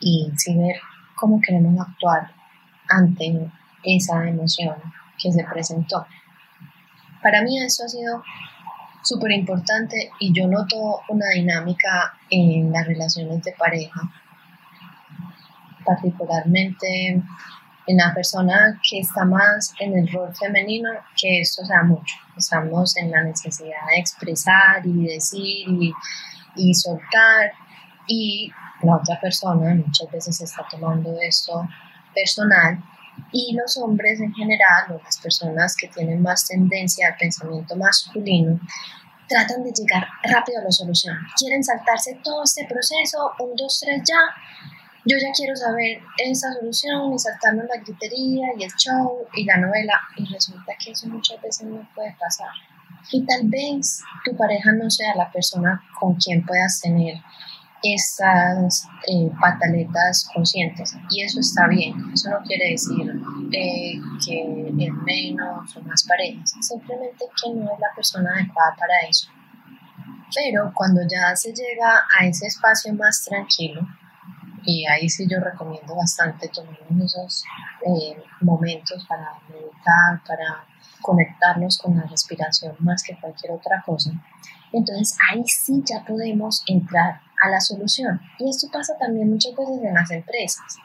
y 0.00 0.30
si 0.36 0.56
ver 0.56 0.76
cómo 1.14 1.40
queremos 1.40 1.78
actuar 1.80 2.30
ante 2.88 3.50
esa 3.82 4.28
emoción 4.28 4.76
que 5.18 5.32
se 5.32 5.44
presentó. 5.44 6.06
Para 7.22 7.42
mí 7.42 7.58
eso 7.58 7.84
ha 7.84 7.88
sido 7.88 8.22
súper 9.02 9.32
importante 9.32 10.10
y 10.20 10.32
yo 10.32 10.48
noto 10.48 11.00
una 11.08 11.26
dinámica 11.34 12.18
en 12.30 12.72
las 12.72 12.86
relaciones 12.86 13.42
de 13.42 13.52
pareja, 13.52 14.00
particularmente 15.84 17.22
en 17.86 17.96
la 17.98 18.12
persona 18.14 18.80
que 18.88 19.00
está 19.00 19.24
más 19.24 19.72
en 19.80 19.96
el 19.96 20.12
rol 20.12 20.34
femenino, 20.34 20.90
que 21.20 21.40
esto 21.40 21.64
sea 21.64 21.82
mucho. 21.82 22.16
Estamos 22.36 22.96
en 22.96 23.10
la 23.10 23.22
necesidad 23.22 23.86
de 23.88 24.00
expresar 24.00 24.84
y 24.84 25.06
decir 25.06 25.68
y, 25.68 25.92
y 26.56 26.74
soltar 26.74 27.52
y 28.06 28.50
la 28.82 28.96
otra 28.96 29.20
persona 29.20 29.74
muchas 29.74 30.10
veces 30.10 30.40
está 30.40 30.66
tomando 30.70 31.16
esto 31.20 31.66
personal 32.14 32.78
y 33.32 33.54
los 33.54 33.76
hombres 33.78 34.20
en 34.20 34.32
general 34.34 34.84
o 34.90 35.02
las 35.02 35.18
personas 35.18 35.74
que 35.76 35.88
tienen 35.88 36.22
más 36.22 36.46
tendencia 36.46 37.08
al 37.08 37.16
pensamiento 37.16 37.76
masculino 37.76 38.60
tratan 39.28 39.64
de 39.64 39.72
llegar 39.72 40.06
rápido 40.22 40.60
a 40.60 40.64
la 40.64 40.70
solución. 40.70 41.16
Quieren 41.38 41.62
saltarse 41.62 42.18
todo 42.22 42.44
este 42.44 42.64
proceso, 42.66 43.32
un, 43.40 43.56
dos, 43.56 43.80
tres, 43.80 44.02
ya. 44.06 44.20
Yo 45.08 45.16
ya 45.22 45.30
quiero 45.36 45.54
saber 45.54 46.00
esa 46.18 46.52
solución 46.54 47.14
y 47.14 47.18
saltarnos 47.18 47.66
la 47.66 47.80
gritería 47.80 48.48
y 48.58 48.64
el 48.64 48.72
show 48.72 49.24
y 49.34 49.44
la 49.44 49.56
novela. 49.58 50.00
Y 50.16 50.24
resulta 50.32 50.72
que 50.82 50.90
eso 50.90 51.06
muchas 51.08 51.40
veces 51.40 51.68
no 51.68 51.88
puede 51.94 52.14
pasar. 52.18 52.50
Y 53.12 53.24
tal 53.24 53.42
vez 53.44 54.02
tu 54.24 54.36
pareja 54.36 54.72
no 54.72 54.90
sea 54.90 55.14
la 55.14 55.30
persona 55.30 55.80
con 56.00 56.14
quien 56.16 56.44
puedas 56.44 56.80
tener 56.80 57.14
esas 57.82 58.88
eh, 59.06 59.30
pataletas 59.40 60.28
conscientes 60.34 60.96
y 61.10 61.22
eso 61.22 61.40
está 61.40 61.68
bien, 61.68 61.94
eso 62.12 62.30
no 62.30 62.38
quiere 62.42 62.70
decir 62.70 63.12
eh, 63.52 64.00
que 64.24 64.86
es 64.86 64.92
menos 65.04 65.76
o 65.76 65.80
más 65.82 66.04
parejas, 66.04 66.52
simplemente 66.60 67.26
que 67.40 67.54
no 67.54 67.72
es 67.72 67.78
la 67.78 67.94
persona 67.94 68.32
adecuada 68.34 68.74
para 68.76 69.08
eso. 69.08 69.28
Pero 70.34 70.72
cuando 70.74 71.02
ya 71.02 71.36
se 71.36 71.52
llega 71.52 72.02
a 72.18 72.26
ese 72.26 72.46
espacio 72.46 72.92
más 72.94 73.24
tranquilo, 73.24 73.86
y 74.66 74.84
ahí 74.86 75.08
sí 75.08 75.26
yo 75.30 75.40
recomiendo 75.40 75.94
bastante 75.94 76.48
tomar 76.48 76.76
esos 77.02 77.44
eh, 77.86 78.22
momentos 78.40 79.06
para 79.08 79.38
meditar, 79.48 80.20
para 80.26 80.66
conectarnos 81.00 81.78
con 81.78 81.96
la 81.96 82.02
respiración 82.02 82.74
más 82.80 83.02
que 83.02 83.18
cualquier 83.18 83.52
otra 83.52 83.82
cosa, 83.86 84.10
entonces 84.72 85.16
ahí 85.30 85.44
sí 85.46 85.82
ya 85.86 86.04
podemos 86.04 86.62
entrar 86.66 87.20
a 87.42 87.48
la 87.48 87.60
solución. 87.60 88.20
Y 88.38 88.50
esto 88.50 88.68
pasa 88.72 88.94
también 88.98 89.30
muchas 89.30 89.54
veces 89.54 89.78
en 89.82 89.94
las 89.94 90.10
empresas. 90.10 90.76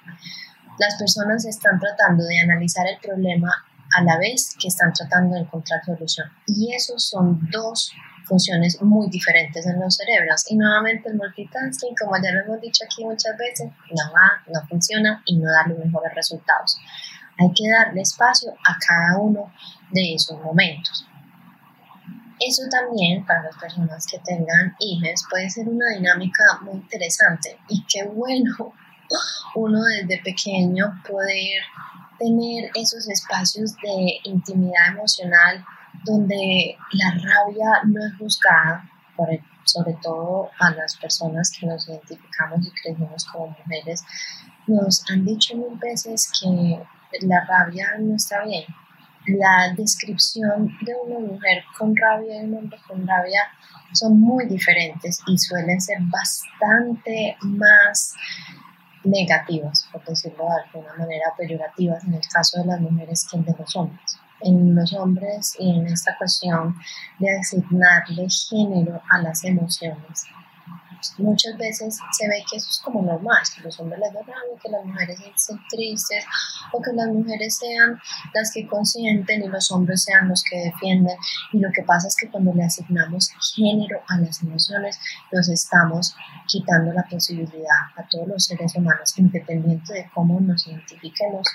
Las 0.78 0.96
personas 0.96 1.46
están 1.46 1.80
tratando 1.80 2.24
de 2.24 2.40
analizar 2.40 2.86
el 2.88 3.00
problema 3.00 3.52
a 3.98 4.04
la 4.04 4.18
vez 4.18 4.56
que 4.60 4.68
están 4.68 4.94
tratando 4.94 5.36
de 5.36 5.42
encontrar 5.42 5.84
solución. 5.84 6.28
Y 6.48 6.74
esos 6.74 7.10
son 7.10 7.40
dos 7.52 7.92
funciones 8.26 8.82
muy 8.82 9.10
diferentes 9.10 9.66
en 9.66 9.80
los 9.80 9.96
cerebros. 9.96 10.46
Y 10.50 10.56
nuevamente 10.56 11.10
el 11.10 11.16
multitasking, 11.16 11.96
como 12.00 12.16
ya 12.22 12.32
lo 12.32 12.42
hemos 12.42 12.62
dicho 12.62 12.84
aquí 12.86 13.04
muchas 13.04 13.38
veces, 13.38 13.70
no 13.90 14.14
va, 14.14 14.44
no 14.48 14.68
funciona 14.68 15.22
y 15.26 15.38
no 15.38 15.52
da 15.52 15.68
los 15.68 15.78
mejores 15.80 16.14
resultados. 16.16 16.78
Hay 17.38 17.50
que 17.54 17.70
darle 17.70 18.02
espacio 18.02 18.52
a 18.52 18.78
cada 18.86 19.18
uno 19.18 19.52
de 19.92 20.16
esos 20.16 20.40
momentos. 20.42 21.06
Eso 22.40 22.64
también 22.72 23.24
para 23.26 23.44
las 23.44 23.56
personas 23.58 24.06
que 24.08 24.18
tengan 24.20 24.76
hijos 24.80 25.24
puede 25.30 25.50
ser 25.50 25.70
una 25.70 25.90
dinámica 25.90 26.44
muy 26.62 26.74
interesante 26.74 27.60
y 27.70 27.86
qué 27.86 28.04
bueno 28.06 28.74
uno 29.56 29.80
desde 29.84 30.24
pequeño 30.24 31.02
poder 31.08 31.62
tener 32.18 32.72
esos 32.74 33.08
espacios 33.10 33.76
de 33.76 34.20
intimidad 34.24 34.90
emocional 34.90 35.64
donde 36.04 36.76
la 36.92 37.12
rabia 37.12 37.82
no 37.86 38.06
es 38.06 38.18
juzgada, 38.18 38.90
por 39.16 39.30
sobre 39.64 39.94
todo 40.02 40.50
a 40.60 40.72
las 40.72 40.98
personas 40.98 41.52
que 41.52 41.68
nos 41.68 41.88
identificamos 41.88 42.68
y 42.68 42.72
crecemos 42.72 43.26
como 43.26 43.48
mujeres, 43.48 44.04
nos 44.68 45.04
han 45.10 45.26
dicho 45.26 45.56
mil 45.56 45.78
veces 45.78 46.32
que 46.40 46.82
la 47.22 47.46
rabia 47.46 47.88
no 48.00 48.16
está 48.16 48.44
bien, 48.44 48.66
la 49.28 49.74
descripción 49.76 50.78
de 50.82 50.94
una 51.06 51.20
mujer 51.20 51.64
con 51.78 51.96
rabia 51.96 52.42
y 52.42 52.46
un 52.46 52.58
hombre 52.58 52.80
con 52.88 53.08
rabia 53.08 53.44
son 53.94 54.20
muy 54.20 54.48
diferentes 54.48 55.20
y 55.28 55.38
suelen 55.38 55.80
ser 55.80 55.98
bastante 56.02 57.38
más 57.42 58.16
negativas, 59.04 59.88
por 59.92 60.04
decirlo 60.06 60.46
de 60.46 60.62
alguna 60.64 60.94
manera, 60.96 61.34
peyorativas 61.38 62.04
en 62.04 62.16
el 62.16 62.28
caso 62.28 62.62
de 62.62 62.68
las 62.68 62.80
mujeres 62.80 63.28
que 63.30 63.38
en 63.38 63.46
de 63.46 63.56
los 63.58 63.76
hombres. 63.76 64.21
En 64.44 64.76
los 64.76 64.94
hombres 64.94 65.56
y 65.60 65.70
en 65.70 65.88
esta 65.88 66.18
cuestión 66.18 66.76
de 67.20 67.38
asignarle 67.38 68.28
género 68.30 69.02
a 69.10 69.20
las 69.20 69.44
emociones 69.44 70.26
muchas 71.18 71.58
veces 71.58 71.98
se 72.12 72.28
ve 72.28 72.44
que 72.50 72.58
eso 72.58 72.70
es 72.70 72.80
como 72.80 73.02
normal, 73.02 73.42
que 73.56 73.62
los 73.62 73.80
hombres 73.80 74.00
les 74.00 74.14
rabia, 74.14 74.36
que 74.62 74.70
las 74.70 74.86
mujeres 74.86 75.20
estén 75.20 75.60
tristes 75.70 76.26
o 76.72 76.82
que 76.82 76.94
las 76.94 77.08
mujeres 77.08 77.58
sean 77.58 78.00
las 78.34 78.52
que 78.54 78.68
consienten 78.68 79.44
y 79.44 79.48
los 79.48 79.72
hombres 79.72 80.04
sean 80.04 80.28
los 80.28 80.44
que 80.44 80.58
defienden. 80.58 81.18
Y 81.54 81.60
lo 81.60 81.70
que 81.72 81.84
pasa 81.84 82.08
es 82.08 82.16
que 82.16 82.30
cuando 82.30 82.54
le 82.54 82.64
asignamos 82.64 83.32
género 83.56 84.02
a 84.08 84.18
las 84.20 84.42
emociones, 84.44 85.00
nos 85.32 85.50
estamos 85.50 86.16
quitando 86.48 86.94
la 86.94 87.04
posibilidad 87.10 87.82
a 87.96 88.08
todos 88.10 88.28
los 88.28 88.46
seres 88.46 88.76
humanos, 88.76 89.18
independiente 89.18 89.94
de 89.94 90.10
cómo 90.14 90.40
nos 90.40 90.68
identifiquemos, 90.68 91.48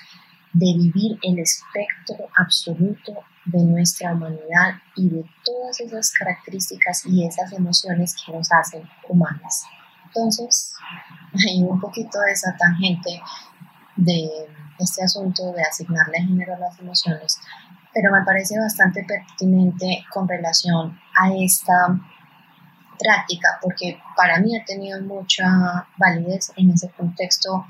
de 0.57 0.73
vivir 0.75 1.19
el 1.21 1.37
espectro 1.37 2.29
absoluto 2.35 3.13
de 3.45 3.63
nuestra 3.63 4.13
humanidad 4.13 4.81
y 4.95 5.07
de 5.07 5.23
todas 5.43 5.79
esas 5.79 6.11
características 6.11 7.05
y 7.05 7.27
esas 7.27 7.53
emociones 7.53 8.15
que 8.15 8.31
nos 8.31 8.51
hacen 8.51 8.81
humanas. 9.07 9.65
Entonces, 10.07 10.73
hay 11.47 11.61
un 11.61 11.79
poquito 11.79 12.19
de 12.21 12.31
esa 12.31 12.55
tangente 12.57 13.21
de 13.97 14.29
este 14.79 15.03
asunto 15.03 15.51
de 15.53 15.61
asignarle 15.61 16.21
género 16.21 16.55
a 16.55 16.59
las 16.59 16.79
emociones, 16.79 17.37
pero 17.93 18.11
me 18.11 18.25
parece 18.25 18.59
bastante 18.59 19.03
pertinente 19.03 20.05
con 20.11 20.27
relación 20.27 20.99
a 21.21 21.33
esta 21.35 21.99
práctica, 22.97 23.59
porque 23.61 23.99
para 24.15 24.39
mí 24.39 24.57
ha 24.57 24.65
tenido 24.65 24.99
mucha 25.01 25.87
validez 25.97 26.51
en 26.55 26.71
ese 26.71 26.89
contexto 26.89 27.67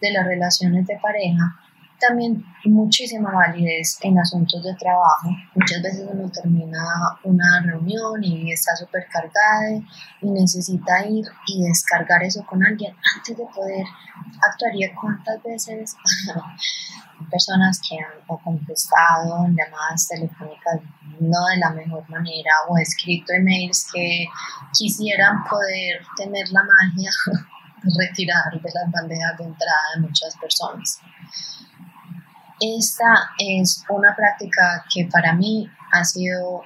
de 0.00 0.12
las 0.12 0.24
relaciones 0.24 0.86
de 0.86 0.96
pareja, 0.98 1.60
también 1.98 2.44
muchísima 2.64 3.30
validez 3.32 3.98
en 4.02 4.18
asuntos 4.18 4.62
de 4.62 4.74
trabajo. 4.74 5.28
Muchas 5.54 5.82
veces 5.82 6.08
uno 6.10 6.30
termina 6.30 6.84
una 7.24 7.60
reunión 7.62 8.22
y 8.22 8.52
está 8.52 8.76
súper 8.76 9.06
cargada 9.10 9.80
y 10.20 10.30
necesita 10.30 11.06
ir 11.06 11.24
y 11.46 11.64
descargar 11.64 12.22
eso 12.22 12.44
con 12.46 12.64
alguien 12.64 12.94
antes 13.16 13.36
de 13.36 13.44
poder 13.54 13.84
actuar. 14.42 14.74
¿Y 14.74 14.88
cuántas 14.94 15.42
veces 15.42 15.96
personas 17.30 17.80
que 17.88 17.96
han 17.98 18.38
contestado 18.42 19.46
en 19.46 19.56
llamadas 19.56 20.08
telefónicas 20.08 20.80
no 21.20 21.46
de 21.46 21.56
la 21.58 21.70
mejor 21.70 22.08
manera 22.08 22.50
o 22.68 22.78
escrito 22.78 23.32
emails 23.32 23.88
que 23.92 24.26
quisieran 24.72 25.42
poder 25.44 26.00
tener 26.16 26.48
la 26.50 26.62
magia 26.62 27.10
retirar 27.82 28.52
de 28.52 28.70
las 28.72 28.90
bandejas 28.92 29.38
de 29.38 29.44
entrada 29.44 29.82
de 29.96 30.00
muchas 30.02 30.36
personas? 30.36 31.00
Esta 32.60 33.30
es 33.38 33.84
una 33.88 34.14
práctica 34.16 34.84
que 34.92 35.06
para 35.06 35.32
mí 35.32 35.68
ha 35.92 36.04
sido 36.04 36.62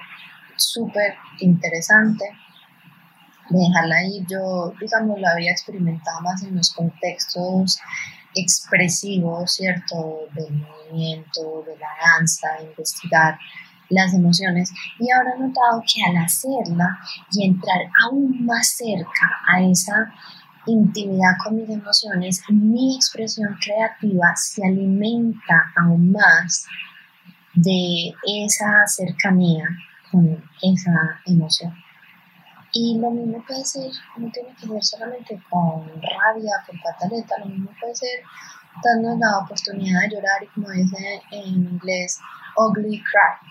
súper 0.55 1.15
interesante. 1.39 2.25
Dejarla 3.49 3.97
ahí, 3.97 4.25
yo, 4.27 4.73
digamos, 4.79 5.19
la 5.19 5.31
había 5.31 5.51
experimentado 5.51 6.21
más 6.21 6.41
en 6.43 6.55
los 6.55 6.73
contextos 6.73 7.79
expresivos, 8.33 9.51
¿cierto? 9.51 10.27
Del 10.33 10.51
movimiento, 10.53 11.63
de 11.67 11.77
la 11.77 11.89
danza, 12.01 12.47
de 12.59 12.65
investigar 12.65 13.37
las 13.89 14.13
emociones. 14.13 14.71
Y 14.99 15.11
ahora 15.11 15.33
he 15.35 15.39
notado 15.39 15.81
que 15.81 16.03
al 16.03 16.17
hacerla 16.17 16.99
y 17.31 17.45
entrar 17.45 17.81
aún 18.03 18.45
más 18.45 18.69
cerca 18.69 19.29
a 19.47 19.61
esa 19.61 20.11
intimidad 20.67 21.33
con 21.43 21.55
mis 21.55 21.69
emociones, 21.69 22.41
mi 22.49 22.95
expresión 22.95 23.57
creativa 23.61 24.33
se 24.35 24.65
alimenta 24.65 25.71
aún 25.75 26.11
más 26.11 26.65
de 27.53 28.13
esa 28.23 28.85
cercanía 28.87 29.65
con 30.11 30.43
esa 30.61 31.21
emoción. 31.25 31.73
Y 32.71 32.97
lo 32.97 33.11
mismo 33.11 33.43
puede 33.45 33.63
ser, 33.63 33.91
no 34.17 34.31
tiene 34.31 34.49
que 34.55 34.67
ser 34.67 34.83
solamente 34.83 35.39
con 35.49 35.85
rabia, 36.01 36.53
con 36.65 36.79
pataleta, 36.81 37.35
lo 37.39 37.45
mismo 37.45 37.69
puede 37.79 37.95
ser 37.95 38.21
dando 38.83 39.15
la 39.17 39.37
oportunidad 39.39 40.01
de 40.01 40.15
llorar 40.15 40.43
y 40.43 40.47
como 40.47 40.69
dice 40.71 41.21
en 41.31 41.45
inglés, 41.45 42.19
ugly 42.57 42.99
cry. 42.99 43.49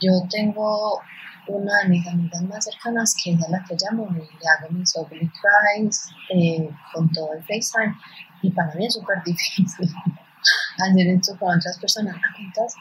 Yo 0.00 0.10
tengo 0.30 1.00
una 1.48 1.82
de 1.82 1.88
mis 1.88 2.06
amigas 2.06 2.42
más 2.42 2.64
cercanas, 2.64 3.14
que 3.22 3.32
es 3.32 3.42
a 3.42 3.50
la 3.50 3.64
que 3.64 3.76
llamo 3.76 4.08
y 4.10 4.14
le 4.14 4.48
hago 4.48 4.70
mis 4.70 4.94
ugly 4.96 5.30
cries 5.30 6.08
eh, 6.34 6.70
con 6.92 7.10
todo 7.12 7.32
el 7.34 7.40
FaceTime. 7.40 7.94
Y 8.42 8.50
para 8.50 8.74
mí 8.74 8.86
es 8.86 8.94
súper 8.94 9.22
difícil 9.24 9.90
hacer 10.78 11.06
esto 11.08 11.36
con 11.38 11.56
otras 11.56 11.78
personas. 11.78 12.16
¿A 12.16 12.20
cuántas 12.36 12.74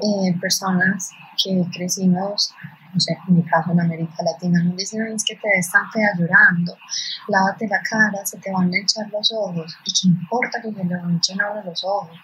eh, 0.00 0.38
personas 0.40 1.10
que 1.42 1.64
crecimos 1.72 2.54
no 2.92 3.00
sé, 3.00 3.16
en 3.26 3.36
mi 3.36 3.42
caso 3.44 3.72
en 3.72 3.80
América 3.80 4.22
Latina, 4.22 4.62
nos 4.62 4.76
dicen, 4.76 5.06
es 5.06 5.24
que 5.24 5.34
te 5.36 5.48
ves 5.48 5.70
tan 5.70 5.90
fea 5.90 6.10
llorando, 6.18 6.76
lávate 7.28 7.66
la 7.66 7.80
cara, 7.80 8.24
se 8.24 8.38
te 8.38 8.52
van 8.52 8.72
a 8.72 8.78
echar 8.78 9.08
los 9.10 9.32
ojos, 9.32 9.74
y 9.86 9.92
qué 9.92 10.08
importa 10.08 10.60
que 10.60 10.72
se 10.72 10.84
le 10.84 11.16
echen 11.16 11.40
ahora 11.40 11.64
los 11.64 11.82
ojos. 11.84 12.16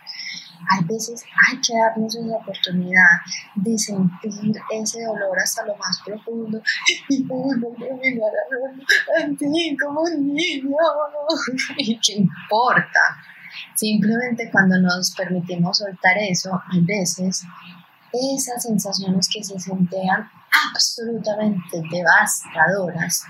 Hay 0.71 0.85
veces 0.85 1.25
hay 1.49 1.61
que 1.61 1.77
darnos 1.77 2.15
esa 2.15 2.37
oportunidad 2.37 3.21
de 3.55 3.79
sentir 3.79 4.53
ese 4.71 5.05
dolor 5.05 5.39
hasta 5.43 5.65
lo 5.67 5.77
más 5.77 6.01
profundo 6.05 6.61
y 7.09 7.23
volver 7.25 7.93
a 7.93 7.97
mirar 7.97 8.33
a 9.23 9.37
ti 9.37 9.77
como 9.77 10.03
un 10.03 10.35
niño. 10.35 10.77
¿Y 11.79 11.99
qué 12.01 12.15
importa? 12.15 13.01
Simplemente 13.75 14.51
cuando 14.51 14.79
nos 14.81 15.13
permitimos 15.13 15.79
soltar 15.79 16.17
eso, 16.19 16.61
hay 16.71 16.81
veces 16.83 17.45
esas 18.13 18.63
sensaciones 18.63 19.29
que 19.33 19.43
se 19.45 19.59
sentían 19.59 20.31
absolutamente 20.71 21.83
devastadoras 21.91 23.25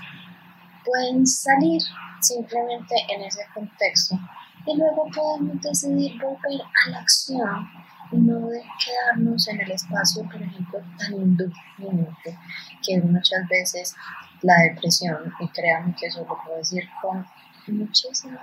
pueden 0.85 1.27
salir 1.27 1.81
simplemente 2.21 2.95
en 3.09 3.23
ese 3.23 3.41
contexto 3.53 4.17
y 4.65 4.77
luego 4.77 5.07
podemos 5.15 5.61
decidir 5.61 6.19
volver 6.21 6.61
a 6.61 6.89
la 6.89 6.99
acción 6.99 7.67
y 8.11 8.17
no 8.17 8.47
de 8.47 8.63
quedarnos 8.83 9.47
en 9.47 9.61
el 9.61 9.71
espacio, 9.71 10.23
por 10.23 10.41
ejemplo, 10.41 10.79
tan 10.97 11.13
indulgente 11.13 12.37
que 12.83 13.01
muchas 13.01 13.47
veces 13.49 13.95
la 14.41 14.55
depresión, 14.63 15.31
y 15.39 15.47
créanme 15.49 15.95
que 15.95 16.07
eso 16.07 16.25
lo 16.25 16.37
puedo 16.43 16.57
decir 16.57 16.83
con 17.01 17.25
muchísima 17.67 18.39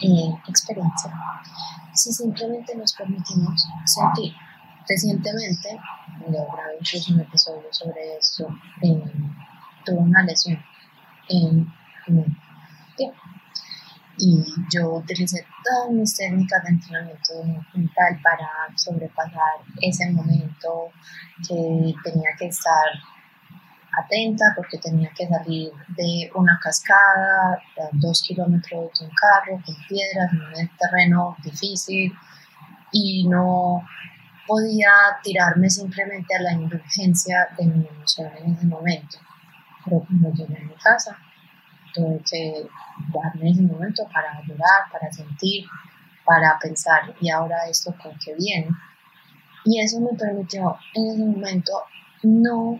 eh, 0.00 0.34
experiencia, 0.48 1.12
si 1.92 2.12
simplemente 2.12 2.74
nos 2.76 2.94
permitimos 2.94 3.66
sentir 3.84 4.32
Recientemente, 4.88 5.78
yo 6.32 6.46
grabé 6.50 6.78
incluso 6.80 7.12
un 7.12 7.20
episodio 7.20 7.68
sobre 7.70 8.16
eso, 8.16 8.48
tuve 8.80 9.98
una 9.98 10.22
lesión 10.22 10.58
en, 11.28 11.66
mi 12.06 12.24
y 14.18 14.44
yo 14.72 14.94
utilicé 14.94 15.44
todas 15.64 15.90
mis 15.92 16.16
técnicas 16.16 16.62
de 16.64 16.70
entrenamiento 16.70 17.32
mental 17.74 18.20
para 18.22 18.48
sobrepasar 18.76 19.60
ese 19.80 20.10
momento 20.10 20.90
que 21.46 21.94
tenía 22.02 22.30
que 22.38 22.46
estar 22.46 22.88
atenta 23.92 24.44
porque 24.56 24.78
tenía 24.78 25.10
que 25.16 25.26
salir 25.26 25.70
de 25.96 26.30
una 26.34 26.58
cascada 26.62 27.54
a 27.54 27.88
dos 27.92 28.22
kilómetros 28.22 28.90
de 28.98 29.06
un 29.06 29.12
carro 29.12 29.62
con 29.64 29.74
piedras 29.88 30.32
en 30.32 30.40
un 30.40 30.70
terreno 30.76 31.36
difícil 31.42 32.12
y 32.92 33.26
no 33.28 33.82
podía 34.46 34.90
tirarme 35.22 35.68
simplemente 35.68 36.34
a 36.34 36.42
la 36.42 36.52
indulgencia 36.52 37.48
de 37.56 37.66
mi 37.66 37.86
emoción 37.86 38.30
en 38.38 38.52
ese 38.54 38.66
momento. 38.66 39.18
Pero 39.84 40.00
cuando 40.00 40.32
llegué 40.32 40.56
a 40.56 40.66
mi 40.66 40.74
casa, 40.74 41.18
que 41.94 42.68
darme 43.12 43.50
ese 43.50 43.62
momento 43.62 44.04
para 44.12 44.40
llorar, 44.42 44.90
para 44.92 45.10
sentir, 45.10 45.64
para 46.24 46.58
pensar, 46.58 47.14
¿y 47.20 47.30
ahora 47.30 47.68
esto 47.68 47.94
con 48.02 48.12
qué 48.24 48.34
viene? 48.34 48.68
Y 49.64 49.80
eso 49.80 50.00
me 50.00 50.16
permitió 50.16 50.76
en 50.94 51.06
ese 51.08 51.24
momento 51.24 51.72
no 52.22 52.78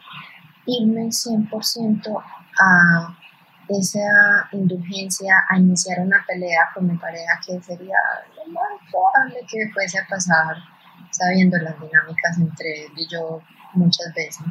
irme 0.66 1.06
100% 1.06 2.22
a 2.60 3.16
esa 3.68 4.48
indulgencia, 4.52 5.44
a 5.48 5.58
iniciar 5.58 6.00
una 6.00 6.24
pelea 6.26 6.70
con 6.74 6.86
mi 6.86 6.96
pareja 6.96 7.38
que 7.46 7.60
sería 7.60 7.96
lo 8.36 8.52
más 8.52 8.68
probable 8.90 9.40
que 9.50 9.70
fuese 9.72 9.98
a 9.98 10.06
pasar 10.08 10.56
sabiendo 11.10 11.58
las 11.58 11.78
dinámicas 11.80 12.38
entre 12.38 12.84
él 12.84 12.92
y 12.96 13.06
yo 13.08 13.40
muchas 13.74 14.12
veces, 14.14 14.44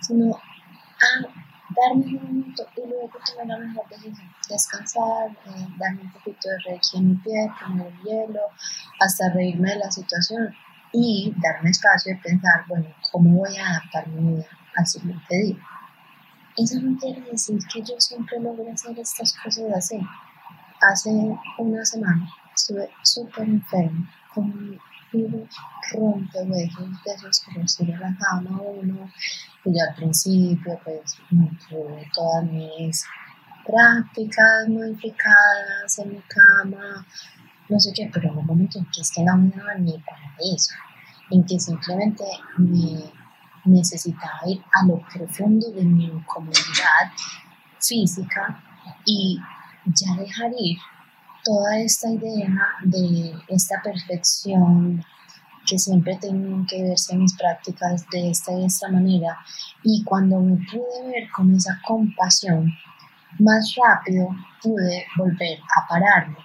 sino 0.00 0.34
a 0.34 1.49
darme 1.76 2.06
un 2.06 2.22
momento 2.22 2.66
y 2.76 2.88
luego 2.88 3.10
tomar 3.26 3.46
la 3.46 3.58
mejor 3.58 3.88
decisión, 3.88 4.28
descansar, 4.48 5.30
eh, 5.46 5.66
darme 5.78 6.02
un 6.02 6.12
poquito 6.12 6.48
de 6.48 6.58
reiki 6.70 6.98
en 6.98 7.08
mi 7.08 7.14
pie, 7.16 7.50
poner 7.60 7.86
el 7.86 8.02
hielo, 8.02 8.40
hasta 9.00 9.30
reírme 9.30 9.70
de 9.70 9.76
la 9.76 9.90
situación 9.90 10.54
y 10.92 11.32
darme 11.42 11.70
espacio 11.70 12.14
de 12.14 12.20
pensar, 12.20 12.64
bueno, 12.68 12.86
¿cómo 13.10 13.38
voy 13.38 13.56
a 13.56 13.70
adaptar 13.70 14.08
mi 14.08 14.34
vida 14.34 14.46
al 14.76 14.86
siguiente 14.86 15.36
día? 15.36 15.56
Eso 16.56 16.80
no 16.80 16.98
quiere 16.98 17.20
decir 17.22 17.58
que 17.72 17.80
yo 17.82 17.94
siempre 17.98 18.40
logre 18.40 18.70
hacer 18.70 18.98
estas 18.98 19.32
cosas 19.38 19.64
así. 19.74 20.00
Hace 20.80 21.10
una 21.58 21.84
semana 21.84 22.28
estuve 22.54 22.90
súper 23.02 23.48
enferma, 23.48 24.10
con 24.34 24.78
virus 25.12 25.48
rompehuesos 25.92 26.88
de 27.04 27.12
esos 27.12 27.40
que 27.40 27.68
sirve 27.68 27.98
la 27.98 28.16
cama 28.18 28.60
uno. 28.60 29.10
Y 29.64 29.70
yo 29.76 29.84
al 29.88 29.94
principio 29.94 30.80
pues 30.84 31.16
tuve 31.68 32.08
todas 32.14 32.44
mis 32.44 33.04
prácticas 33.66 34.68
modificadas 34.68 35.98
en 35.98 36.10
mi 36.10 36.22
cama, 36.22 37.06
no 37.68 37.78
sé 37.78 37.92
qué, 37.94 38.10
pero 38.12 38.32
en 38.32 38.38
un 38.38 38.46
momento 38.46 38.78
en 38.78 38.86
que 38.86 39.00
es 39.00 39.10
que 39.10 39.22
no 39.22 39.36
me 39.36 39.50
daba 39.50 39.74
ni 39.74 39.98
para 39.98 40.34
eso, 40.38 40.74
en 41.30 41.44
que 41.44 41.58
simplemente 41.58 42.24
me 42.56 43.12
necesitaba 43.64 44.40
ir 44.46 44.62
a 44.72 44.86
lo 44.86 45.00
profundo 45.12 45.70
de 45.70 45.84
mi 45.84 46.06
incomodidad 46.06 47.12
física 47.78 48.62
y 49.04 49.38
ya 49.86 50.14
dejar 50.16 50.50
ir 50.58 50.78
toda 51.44 51.78
esta 51.78 52.10
idea 52.10 52.48
de 52.84 53.32
esta 53.48 53.80
perfección 53.82 55.04
que 55.66 55.78
siempre 55.78 56.18
tengo 56.20 56.64
que 56.68 56.82
verse 56.82 57.14
en 57.14 57.20
mis 57.20 57.36
prácticas 57.36 58.06
de 58.10 58.30
esta 58.30 58.52
y 58.52 58.60
de 58.60 58.66
esta 58.66 58.88
manera 58.88 59.38
y 59.82 60.02
cuando 60.04 60.40
me 60.40 60.56
pude 60.56 61.06
ver 61.06 61.30
con 61.34 61.54
esa 61.54 61.80
compasión, 61.86 62.72
más 63.38 63.74
rápido 63.76 64.28
pude 64.62 65.06
volver 65.16 65.58
a 65.76 65.86
pararme. 65.88 66.36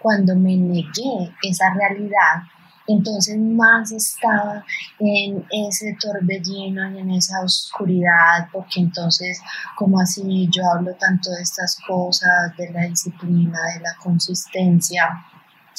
Cuando 0.00 0.34
me 0.34 0.56
negué 0.56 1.32
esa 1.42 1.72
realidad, 1.74 2.42
entonces 2.86 3.38
más 3.38 3.92
estaba 3.92 4.64
en 4.98 5.44
ese 5.50 5.96
torbellino 6.00 6.90
y 6.92 6.98
en 6.98 7.10
esa 7.12 7.40
oscuridad, 7.42 8.48
porque 8.52 8.80
entonces, 8.80 9.40
como 9.76 10.00
así 10.00 10.48
yo 10.54 10.62
hablo 10.70 10.94
tanto 10.94 11.30
de 11.30 11.42
estas 11.42 11.78
cosas, 11.86 12.56
de 12.56 12.70
la 12.70 12.82
disciplina, 12.82 13.58
de 13.74 13.80
la 13.80 13.94
consistencia, 14.02 15.08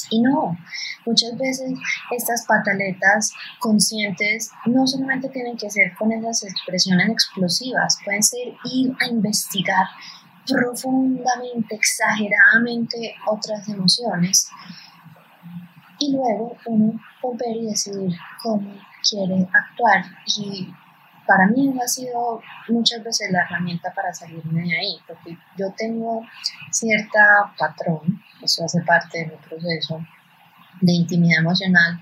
y 0.10 0.22
no, 0.22 0.58
muchas 1.06 1.38
veces 1.38 1.74
estas 2.12 2.46
pataletas 2.46 3.32
conscientes 3.60 4.52
no 4.66 4.86
solamente 4.86 5.30
tienen 5.30 5.56
que 5.58 5.70
ser 5.70 5.96
con 5.98 6.12
esas 6.12 6.44
expresiones 6.44 7.10
explosivas, 7.10 7.98
pueden 8.04 8.24
ser 8.24 8.54
ir 8.66 8.94
a 9.00 9.08
investigar 9.08 9.88
profundamente, 10.48 11.76
exageradamente 11.76 13.16
otras 13.26 13.68
emociones 13.70 14.48
y 16.00 16.12
luego 16.14 16.56
uno 16.66 17.00
volver 17.22 17.56
y 17.58 17.66
decidir 17.68 18.16
cómo 18.42 18.72
quiere 19.08 19.48
actuar. 19.54 20.06
Y 20.38 20.68
para 21.28 21.48
mí 21.48 21.74
ha 21.82 21.88
sido 21.88 22.42
muchas 22.70 23.04
veces 23.04 23.32
la 23.32 23.44
herramienta 23.44 23.92
para 23.94 24.14
salirme 24.14 24.64
de 24.64 24.78
ahí, 24.78 24.98
porque 25.08 25.38
yo 25.58 25.72
tengo 25.78 26.22
cierta 26.72 27.54
patrón, 27.58 28.22
eso 28.42 28.64
hace 28.64 28.82
parte 28.82 29.20
de 29.20 29.26
mi 29.28 29.38
proceso 29.38 30.00
de 30.82 30.94
intimidad 30.94 31.40
emocional, 31.40 32.00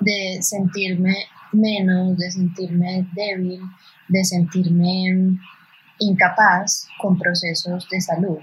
de 0.00 0.38
sentirme 0.42 1.14
menos, 1.52 2.16
de 2.18 2.30
sentirme 2.30 3.06
débil, 3.14 3.60
de 4.08 4.24
sentirme 4.24 5.38
incapaz 5.98 6.88
con 7.00 7.18
procesos 7.18 7.88
de 7.88 8.00
salud, 8.00 8.38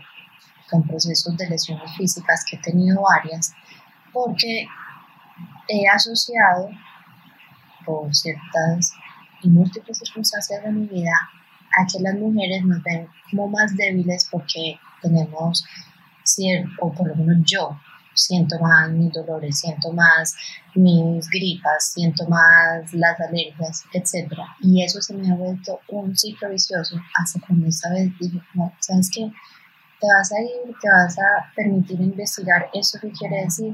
con 0.70 0.84
procesos 0.84 1.38
de 1.38 1.50
lesiones 1.50 1.96
físicas 1.96 2.44
que 2.50 2.56
he 2.56 2.60
tenido 2.60 3.02
varias 3.04 3.54
porque 4.13 4.67
he 5.67 5.88
asociado 5.88 6.69
por 7.86 8.13
ciertas 8.15 8.93
y 9.41 9.49
múltiples 9.49 9.97
circunstancias 9.97 10.63
de 10.63 10.71
mi 10.71 10.88
vida 10.88 11.12
a 11.78 11.86
que 11.86 11.99
las 11.99 12.15
mujeres 12.15 12.63
nos 12.63 12.82
ven 12.84 13.08
como 13.30 13.49
más 13.49 13.76
débiles 13.76 14.28
porque 14.32 14.80
tenemos 15.02 15.65
cierto, 16.23 16.69
o 16.80 16.93
por 16.93 17.08
lo 17.08 17.15
menos 17.15 17.38
yo 17.45 17.78
siento 18.13 18.60
más 18.60 18.91
mis 18.91 19.12
dolores, 19.12 19.60
siento 19.60 19.91
más 19.91 20.36
mis 20.76 21.28
gripas, 21.30 21.93
siento 21.93 22.28
más 22.28 22.93
las 22.93 23.19
alergias, 23.19 23.84
etc. 23.93 24.34
Y 24.62 24.84
eso 24.84 25.02
se 25.02 25.13
me 25.13 25.30
ha 25.32 25.36
vuelto 25.36 25.80
un 25.89 26.15
ciclo 26.15 26.49
vicioso 26.49 26.95
hasta 27.15 27.39
cuando 27.45 27.67
esta 27.67 27.89
vez 27.89 28.12
dije, 28.19 28.39
no, 28.54 28.71
¿sabes 28.80 29.10
qué? 29.13 29.32
Te 30.04 30.13
vas 30.13 30.32
a 30.34 30.42
ir, 30.42 30.76
te 30.82 30.89
vas 30.89 31.18
a 31.18 31.50
permitir 31.56 32.02
investigar 32.02 32.70
eso 32.74 33.00
que 33.00 33.10
quiere 33.12 33.46
decir, 33.46 33.74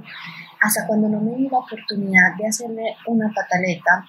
hasta 0.61 0.85
cuando 0.85 1.09
no 1.09 1.19
me 1.21 1.35
di 1.35 1.49
la 1.49 1.57
oportunidad 1.57 2.35
de 2.37 2.47
hacerle 2.47 2.95
una 3.07 3.33
pataleta 3.33 4.05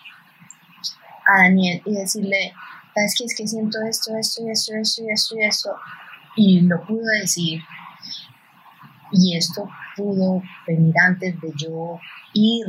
a 1.27 1.43
Daniel 1.45 1.81
y 1.87 1.95
decirle, 1.95 2.53
¿sabes 2.95 3.15
qué? 3.17 3.25
Es 3.25 3.35
que 3.35 3.47
siento 3.47 3.79
esto, 3.89 4.15
esto, 4.17 4.43
esto, 4.47 4.75
esto, 4.75 5.03
esto 5.09 5.35
y 5.35 5.45
esto. 5.45 5.71
Y 6.37 6.61
lo 6.61 6.85
pudo 6.87 7.07
decir. 7.23 7.63
Y 9.13 9.37
esto 9.37 9.67
pudo 9.97 10.43
venir 10.67 10.95
antes 11.03 11.41
de 11.41 11.53
yo 11.57 11.99
ir 12.35 12.67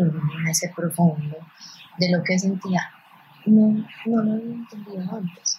a 0.48 0.50
ese 0.50 0.72
profundo 0.74 1.38
de 1.98 2.10
lo 2.10 2.24
que 2.24 2.40
sentía. 2.40 2.90
No, 3.45 3.86
no 4.06 4.23
lo 4.23 4.34
había 4.34 4.54
entendido 4.54 5.01
antes. 5.15 5.58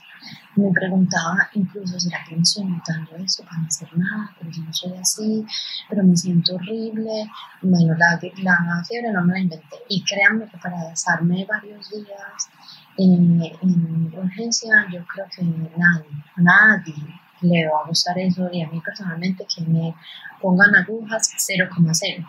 Me 0.55 0.71
preguntaba 0.71 1.49
incluso, 1.55 1.99
¿será 1.99 2.23
que 2.29 2.37
me 2.37 2.43
estoy 2.43 2.65
notando 2.65 3.17
eso 3.17 3.43
para 3.45 3.59
no 3.59 3.67
hacer 3.67 3.89
nada? 3.97 4.31
Pero 4.39 4.51
yo 4.51 4.63
no 4.63 4.73
soy 4.73 4.97
así, 4.99 5.45
pero 5.89 6.05
me 6.05 6.17
siento 6.17 6.55
horrible. 6.55 7.29
Bueno, 7.63 7.95
la, 7.97 8.21
la 8.43 8.85
fiebre 8.85 9.13
no 9.13 9.25
me 9.25 9.33
la 9.33 9.41
inventé. 9.41 9.77
Y 9.89 10.05
créanme 10.05 10.47
que 10.49 10.59
para 10.59 10.91
pasarme 10.91 11.45
varios 11.47 11.91
días 11.91 12.51
en, 12.99 13.43
en 13.43 14.15
urgencia, 14.17 14.87
yo 14.93 15.05
creo 15.07 15.27
que 15.35 15.43
nadie, 15.43 16.07
nadie 16.37 16.95
le 17.41 17.69
va 17.69 17.81
a 17.81 17.89
gustar 17.89 18.19
eso. 18.19 18.49
Y 18.53 18.63
a 18.63 18.69
mí 18.69 18.81
personalmente 18.81 19.45
que 19.53 19.63
me 19.63 19.95
pongan 20.41 20.75
agujas 20.77 21.31
0,0. 21.37 22.27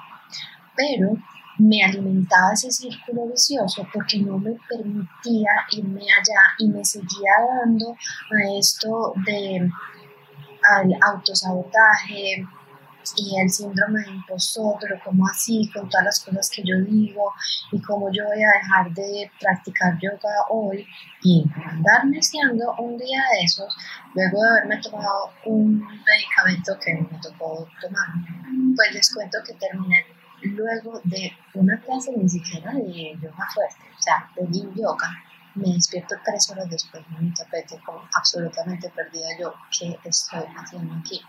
Pero 0.76 1.18
me 1.58 1.84
alimentaba 1.84 2.54
ese 2.54 2.72
círculo 2.72 3.28
vicioso 3.28 3.88
porque 3.94 4.20
no 4.20 4.38
me 4.38 4.56
permitía 4.68 5.52
irme 5.72 6.02
allá 6.02 6.42
y 6.58 6.68
me 6.70 6.84
seguía 6.84 7.32
dando 7.62 7.92
a 7.92 8.58
esto 8.58 9.14
de 9.26 9.70
al 10.64 10.90
autosabotaje 11.02 12.46
y 13.18 13.38
el 13.38 13.50
síndrome 13.50 14.02
de 14.02 14.12
impostor, 14.12 14.78
pero 14.80 14.98
como 15.04 15.28
así, 15.28 15.70
con 15.74 15.90
todas 15.90 16.06
las 16.06 16.20
cosas 16.22 16.50
que 16.50 16.64
yo 16.64 16.80
digo 16.86 17.34
y 17.72 17.82
cómo 17.82 18.10
yo 18.12 18.24
voy 18.26 18.42
a 18.42 18.60
dejar 18.60 18.94
de 18.94 19.30
practicar 19.40 19.98
yoga 20.02 20.34
hoy 20.50 20.88
y 21.22 21.46
andarme 21.70 22.22
siendo 22.22 22.74
un 22.80 22.98
día 22.98 23.22
de 23.34 23.44
esos, 23.44 23.76
luego 24.16 24.42
de 24.42 24.50
haberme 24.50 24.82
tomado 24.82 25.32
un 25.46 25.80
medicamento 25.80 26.78
que 26.84 26.94
me 26.94 27.20
tocó 27.22 27.68
tomar, 27.82 28.08
pues 28.76 28.94
les 28.94 29.14
cuento 29.14 29.38
que 29.46 29.54
terminé 29.54 30.06
luego 30.44 31.02
de 31.04 31.32
una 31.54 31.80
clase 31.82 32.12
ni 32.16 32.28
siquiera 32.28 32.72
de 32.74 33.18
yoga 33.22 33.48
fuerte, 33.54 33.84
o 33.98 34.02
sea, 34.02 34.30
de 34.36 34.48
yin 34.52 34.74
yoga, 34.76 35.10
me 35.56 35.74
despierto 35.74 36.16
tres 36.26 36.50
horas 36.50 36.70
después 36.70 37.04
de 37.10 37.18
mi 37.20 37.34
tapete 37.34 37.80
como 37.86 38.02
absolutamente 38.16 38.90
perdida 38.90 39.28
yo, 39.40 39.54
¿qué 39.78 39.98
estoy 40.04 40.44
haciendo 40.58 40.96
aquí? 40.96 41.22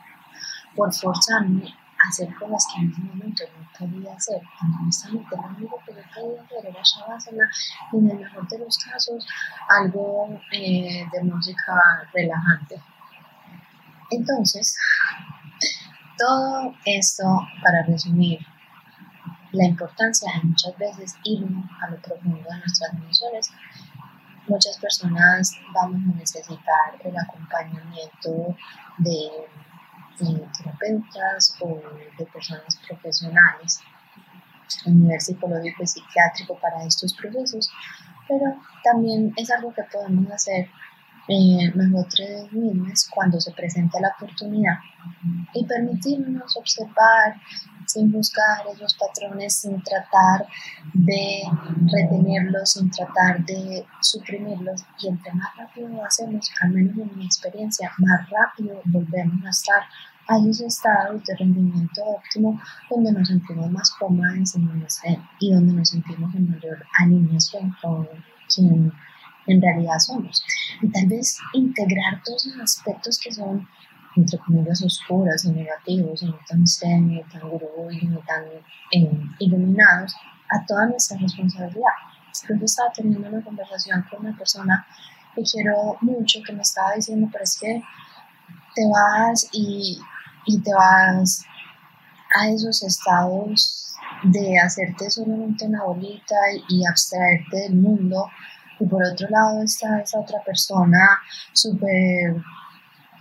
Por 0.74 0.92
forzarme 0.92 1.66
a 1.66 2.08
hacer 2.08 2.34
cosas 2.36 2.66
que 2.72 2.82
en 2.82 2.90
ese 2.90 3.00
momento 3.02 3.44
no 3.56 3.68
podía 3.78 4.14
hacer. 4.14 4.40
Honestamente, 4.80 5.36
lo 5.36 5.48
único 5.56 5.78
que 5.86 5.92
yo 5.94 6.02
podía 6.14 6.42
hacer 6.42 6.66
era 6.66 6.80
Shavasana 6.82 7.50
y 7.92 7.98
en 7.98 8.10
el 8.10 8.18
mejor 8.18 8.48
de 8.48 8.58
los 8.58 8.78
casos 8.78 9.26
algo 9.68 10.40
eh, 10.52 11.06
de 11.12 11.22
música 11.22 12.08
relajante. 12.12 12.80
Entonces, 14.10 14.76
todo 16.18 16.74
esto 16.84 17.24
para 17.62 17.82
resumir 17.86 18.38
la 19.54 19.66
importancia 19.66 20.32
de 20.32 20.48
muchas 20.48 20.76
veces 20.78 21.14
ir 21.24 21.46
a 21.80 21.90
lo 21.90 21.96
profundo 22.02 22.48
de 22.50 22.58
nuestras 22.58 22.92
emociones. 22.94 23.50
Muchas 24.48 24.76
personas 24.78 25.52
vamos 25.72 26.02
a 26.12 26.18
necesitar 26.18 27.00
el 27.00 27.16
acompañamiento 27.16 28.56
de, 28.98 29.30
terapeutas 30.58 31.56
o 31.60 31.80
de 32.18 32.26
personas 32.26 32.78
profesionales 32.86 33.80
a 34.86 34.90
nivel 34.90 35.20
psicológico 35.20 35.82
y 35.82 35.86
psiquiátrico 35.86 36.58
para 36.60 36.84
estos 36.84 37.14
procesos, 37.14 37.70
pero 38.28 38.56
también 38.84 39.32
es 39.36 39.50
algo 39.50 39.72
que 39.72 39.82
podemos 39.84 40.30
hacer 40.30 40.68
eh, 41.26 41.72
nosotros 41.74 42.52
mismos 42.52 43.08
cuando 43.10 43.40
se 43.40 43.50
presenta 43.52 43.98
la 44.00 44.14
oportunidad 44.16 44.76
y 45.54 45.64
permitirnos 45.64 46.56
observar 46.56 47.40
sin 47.86 48.12
buscar 48.12 48.66
esos 48.72 48.94
patrones, 48.94 49.56
sin 49.56 49.82
tratar 49.82 50.46
de 50.92 51.42
retenerlos, 51.92 52.72
sin 52.72 52.90
tratar 52.90 53.44
de 53.44 53.86
suprimirlos. 54.00 54.84
Y 55.00 55.08
entre 55.08 55.32
más 55.32 55.56
rápido 55.56 55.88
lo 55.88 56.04
hacemos, 56.04 56.50
al 56.60 56.70
menos 56.70 56.96
en 56.96 57.18
mi 57.18 57.24
experiencia, 57.26 57.92
más 57.98 58.28
rápido 58.30 58.80
volvemos 58.86 59.44
a 59.44 59.50
estar 59.50 59.82
a 60.26 60.38
esos 60.38 60.60
estados 60.62 61.22
de 61.24 61.36
rendimiento 61.36 62.02
óptimo 62.02 62.60
donde 62.90 63.12
nos 63.12 63.28
sentimos 63.28 63.70
más 63.70 63.90
cómodos 63.92 64.54
en 64.54 65.26
y 65.40 65.52
donde 65.52 65.72
nos 65.74 65.90
sentimos 65.90 66.34
en 66.34 66.50
mayor 66.50 66.84
alineación 66.98 67.74
con 67.82 68.08
quien 68.54 68.92
en 69.46 69.60
realidad 69.60 69.98
somos. 69.98 70.42
Y 70.80 70.88
tal 70.88 71.06
vez 71.06 71.38
integrar 71.52 72.22
todos 72.24 72.46
esos 72.46 72.60
aspectos 72.60 73.18
que 73.18 73.32
son 73.32 73.68
entre 74.16 74.38
comillas, 74.38 74.82
oscuras 74.82 75.44
y 75.44 75.52
negativos, 75.52 76.22
y 76.22 76.26
no 76.26 76.38
tan 76.48 76.64
ni 77.06 77.22
tan 77.24 77.48
gurú, 77.48 77.90
y 77.90 78.06
no 78.06 78.20
tan 78.20 78.44
eh, 78.92 79.28
iluminados, 79.40 80.14
a 80.50 80.64
toda 80.66 80.86
nuestra 80.86 81.18
responsabilidad. 81.18 81.90
Creo 82.46 82.64
estaba 82.64 82.90
teniendo 82.92 83.28
una 83.28 83.42
conversación 83.42 84.04
con 84.10 84.26
una 84.26 84.36
persona 84.36 84.86
que 85.34 85.42
quiero 85.42 85.96
mucho, 86.00 86.40
que 86.46 86.52
me 86.52 86.62
estaba 86.62 86.94
diciendo, 86.94 87.28
pero 87.32 87.44
es 87.44 87.58
que 87.58 87.82
te 88.74 88.82
vas 88.88 89.48
y, 89.52 89.98
y 90.46 90.60
te 90.60 90.74
vas 90.74 91.44
a 92.34 92.48
esos 92.48 92.82
estados 92.82 93.94
de 94.24 94.58
hacerte 94.58 95.10
solamente 95.10 95.66
una 95.66 95.84
bolita 95.84 96.34
y 96.68 96.84
abstraerte 96.86 97.56
del 97.56 97.74
mundo. 97.74 98.28
Y 98.80 98.86
por 98.86 99.02
otro 99.04 99.28
lado 99.28 99.62
está 99.62 100.00
esa 100.00 100.20
otra 100.20 100.42
persona 100.44 101.20
súper 101.52 102.42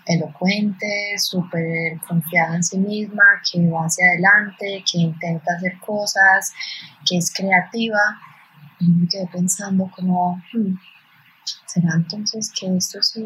elocuente, 0.06 1.18
súper 1.18 2.00
confiada 2.08 2.56
en 2.56 2.64
sí 2.64 2.78
misma, 2.78 3.24
que 3.50 3.70
va 3.70 3.86
hacia 3.86 4.06
adelante, 4.08 4.84
que 4.92 5.00
intenta 5.00 5.54
hacer 5.56 5.78
cosas, 5.80 6.54
que 7.06 7.18
es 7.18 7.34
creativa. 7.34 8.00
Y 8.80 8.88
me 8.88 9.08
quedé 9.08 9.28
pensando 9.28 9.90
como, 9.96 10.42
hmm, 10.54 10.76
¿será 11.66 11.94
entonces 11.96 12.52
que 12.60 12.76
esto 12.76 13.02
sí 13.02 13.26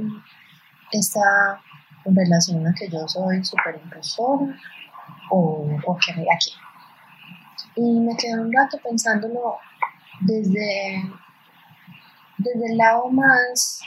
está 0.92 1.60
en 2.06 2.16
relación 2.16 2.66
a 2.68 2.74
que 2.74 2.90
yo 2.90 3.08
soy 3.08 3.44
súper 3.44 3.80
impresora 3.84 4.56
o, 5.32 5.68
o 5.86 5.98
qué 5.98 6.14
hay 6.14 6.26
aquí? 6.34 6.52
Y 7.76 8.00
me 8.00 8.16
quedé 8.18 8.40
un 8.40 8.54
rato 8.54 8.78
pensándolo 8.84 9.58
desde, 10.22 11.04
desde 12.38 12.72
el 12.72 12.78
lado 12.78 13.10
más 13.10 13.82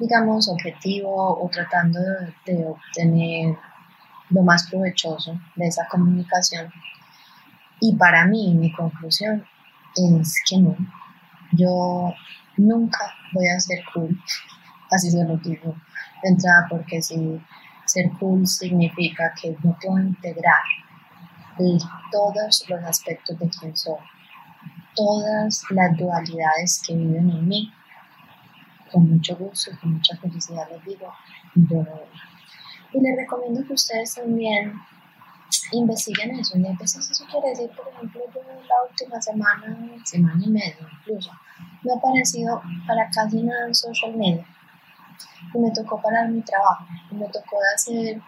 digamos, 0.00 0.48
objetivo 0.48 1.38
o 1.40 1.48
tratando 1.50 2.00
de, 2.46 2.66
obtener 2.66 3.56
lo 4.30 4.42
más 4.42 4.68
provechoso 4.70 5.38
de 5.56 5.66
esa 5.66 5.86
comunicación. 5.88 6.72
Y 7.80 7.94
para 7.96 8.24
mí, 8.24 8.54
mi 8.54 8.72
conclusión 8.72 9.44
es 9.94 10.34
que 10.48 10.58
no. 10.58 10.76
Yo 11.52 12.14
nunca 12.56 13.12
voy 13.32 13.48
a 13.48 13.60
ser 13.60 13.80
cool, 13.92 14.18
así 14.90 15.10
se 15.10 15.24
lo 15.24 15.36
digo 15.36 15.74
de 16.22 16.28
entrada, 16.28 16.66
porque 16.70 17.02
si 17.02 17.40
ser 17.84 18.10
cool 18.18 18.46
significa 18.46 19.32
que 19.40 19.56
no 19.62 19.76
puedo 19.82 19.98
integrar 19.98 20.62
todos 22.10 22.64
los 22.68 22.84
aspectos 22.84 23.38
de 23.38 23.48
quien 23.50 23.76
soy, 23.76 23.98
todas 24.94 25.62
las 25.70 25.96
dualidades 25.96 26.82
que 26.86 26.94
viven 26.94 27.30
en 27.30 27.48
mí, 27.48 27.72
con 28.90 29.10
mucho 29.10 29.36
gusto 29.36 29.70
y 29.70 29.76
con 29.76 29.94
mucha 29.94 30.16
felicidad 30.16 30.68
les 30.70 30.84
digo, 30.84 31.12
yo 31.54 31.84
Y 32.92 33.00
les 33.00 33.16
recomiendo 33.16 33.64
que 33.66 33.74
ustedes 33.74 34.14
también 34.14 34.74
investiguen 35.72 36.38
eso. 36.38 36.58
Y 36.58 36.66
a 36.66 36.72
eso 36.72 37.24
quiere 37.30 37.50
decir, 37.50 37.70
por 37.76 37.88
ejemplo, 37.88 38.20
yo 38.34 38.40
la 38.42 38.88
última 38.88 39.20
semana, 39.20 39.76
semana 40.04 40.42
y 40.44 40.50
media 40.50 40.76
incluso, 41.00 41.30
me 41.82 41.92
ha 41.92 41.96
aparecido 41.96 42.60
para 42.86 43.08
casi 43.10 43.42
nada 43.42 43.66
en 43.66 43.74
social 43.74 44.16
media. 44.16 44.46
Y 45.54 45.58
me 45.58 45.70
tocó 45.72 46.00
parar 46.00 46.28
mi 46.28 46.42
trabajo. 46.42 46.86
Y 47.10 47.14
me 47.14 47.26
tocó 47.26 47.56
hacer 47.74 48.20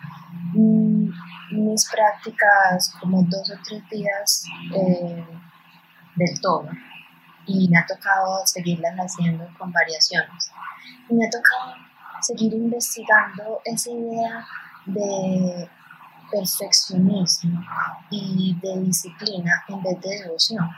mm, 0.54 1.08
mis 1.52 1.90
prácticas 1.90 2.94
como 3.00 3.22
dos 3.24 3.50
o 3.50 3.54
tres 3.64 3.88
días 3.90 4.44
eh, 4.74 5.24
del 6.16 6.40
todo 6.40 6.68
y 7.46 7.68
me 7.68 7.78
ha 7.78 7.86
tocado 7.86 8.46
seguirlas 8.46 8.94
haciendo 8.96 9.46
con 9.58 9.72
variaciones. 9.72 10.50
Y 11.08 11.14
me 11.14 11.26
ha 11.26 11.30
tocado 11.30 11.74
seguir 12.20 12.54
investigando 12.54 13.60
esa 13.64 13.90
idea 13.90 14.46
de 14.86 15.68
perfeccionismo 16.30 17.60
y 18.10 18.56
de 18.62 18.80
disciplina 18.80 19.62
en 19.68 19.82
vez 19.82 20.00
de 20.00 20.22
devoción. 20.22 20.68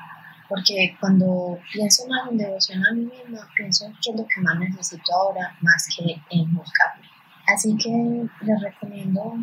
Porque 0.48 0.96
cuando 1.00 1.59
pienso 1.72 2.07
más 2.09 2.31
en 2.31 2.38
devoción 2.38 2.85
a 2.87 2.92
mí 2.92 3.05
misma, 3.05 3.48
pienso 3.57 3.87
que 4.03 4.11
es 4.11 4.16
lo 4.16 4.27
que 4.27 4.40
más 4.42 4.59
necesito 4.59 5.14
ahora, 5.14 5.57
más 5.61 5.88
que 5.96 6.20
en 6.31 6.55
buscarme. 6.55 7.09
Así 7.46 7.77
que 7.77 8.27
les 8.44 8.62
recomiendo 8.62 9.37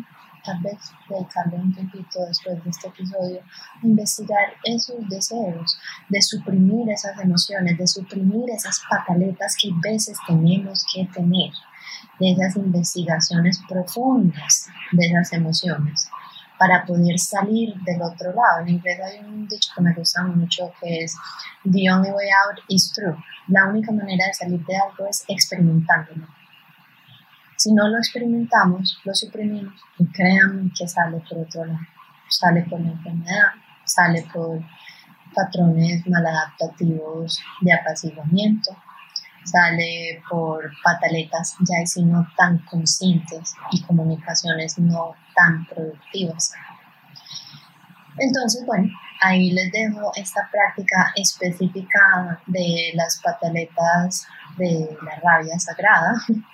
tal 0.44 0.60
vez 0.62 0.78
dedicarle 1.08 1.56
un 1.56 1.74
tiempito 1.74 2.24
después 2.26 2.62
de 2.62 2.70
este 2.70 2.88
episodio 2.88 3.40
a 3.40 3.86
investigar 3.86 4.54
esos 4.64 5.08
deseos, 5.08 5.78
de 6.08 6.22
suprimir 6.22 6.90
esas 6.90 7.18
emociones, 7.20 7.78
de 7.78 7.86
suprimir 7.86 8.50
esas 8.50 8.80
pataletas 8.88 9.56
que 9.60 9.70
a 9.70 9.92
veces 9.92 10.16
tenemos 10.26 10.84
que 10.92 11.06
tener, 11.06 11.50
de 12.18 12.32
esas 12.32 12.56
investigaciones 12.56 13.60
profundas 13.68 14.68
de 14.92 15.06
esas 15.06 15.32
emociones 15.32 16.08
para 16.58 16.84
poder 16.84 17.18
salir 17.18 17.74
del 17.84 18.02
otro 18.02 18.32
lado. 18.32 18.60
En 18.60 18.68
inglés 18.68 19.00
hay 19.04 19.18
un 19.24 19.48
dicho 19.48 19.70
que 19.74 19.82
me 19.82 19.92
gusta 19.94 20.22
mucho 20.22 20.72
que 20.80 21.04
es 21.04 21.16
The 21.64 21.90
only 21.90 22.10
way 22.10 22.28
out 22.28 22.60
is 22.68 22.92
through. 22.92 23.16
La 23.48 23.66
única 23.66 23.90
manera 23.90 24.26
de 24.26 24.34
salir 24.34 24.64
de 24.64 24.76
algo 24.76 25.06
es 25.08 25.24
experimentándolo. 25.26 26.28
Si 27.62 27.72
no 27.72 27.86
lo 27.86 27.96
experimentamos, 27.98 28.98
lo 29.04 29.14
suprimimos 29.14 29.80
y 29.96 30.04
créanme 30.06 30.72
que 30.76 30.88
sale 30.88 31.22
por 31.28 31.38
otro 31.38 31.64
lado. 31.64 31.78
Sale 32.28 32.66
por 32.68 32.80
la 32.80 32.90
enfermedad, 32.90 33.52
sale 33.84 34.26
por 34.34 34.60
patrones 35.32 36.04
maladaptativos 36.08 37.40
de 37.60 37.72
apaciguamiento, 37.72 38.76
sale 39.44 40.20
por 40.28 40.72
pataletas 40.82 41.54
ya 41.60 41.80
y 41.80 41.86
si 41.86 42.02
no 42.02 42.26
tan 42.36 42.58
conscientes 42.68 43.54
y 43.70 43.80
comunicaciones 43.82 44.80
no 44.80 45.14
tan 45.36 45.64
productivas. 45.66 46.52
Entonces, 48.18 48.66
bueno, 48.66 48.88
ahí 49.20 49.52
les 49.52 49.70
dejo 49.70 50.10
esta 50.16 50.50
práctica 50.50 51.12
específica 51.14 52.40
de 52.44 52.90
las 52.94 53.20
pataletas 53.22 54.26
de 54.58 54.98
la 55.04 55.14
rabia 55.20 55.56
sagrada, 55.60 56.14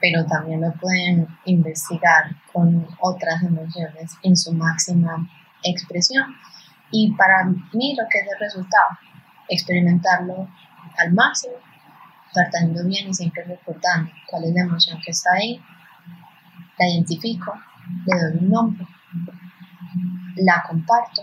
pero 0.00 0.24
también 0.26 0.60
lo 0.60 0.72
pueden 0.74 1.26
investigar 1.46 2.24
con 2.52 2.86
otras 3.00 3.42
emociones 3.42 4.12
en 4.22 4.36
su 4.36 4.52
máxima 4.52 5.28
expresión. 5.62 6.26
Y 6.90 7.12
para 7.12 7.44
mí 7.44 7.96
lo 7.96 8.04
que 8.10 8.18
es 8.18 8.26
el 8.32 8.38
resultado, 8.38 8.98
experimentarlo 9.48 10.48
al 10.98 11.12
máximo, 11.12 11.54
tratando 12.32 12.84
bien 12.84 13.08
y 13.08 13.14
siempre 13.14 13.44
recordando 13.44 14.10
cuál 14.28 14.44
es 14.44 14.54
la 14.54 14.62
emoción 14.62 14.98
que 15.04 15.10
está 15.10 15.30
ahí, 15.32 15.60
la 16.78 16.86
identifico, 16.86 17.54
le 18.06 18.20
doy 18.20 18.38
un 18.44 18.50
nombre, 18.50 18.86
la 20.36 20.62
comparto, 20.68 21.22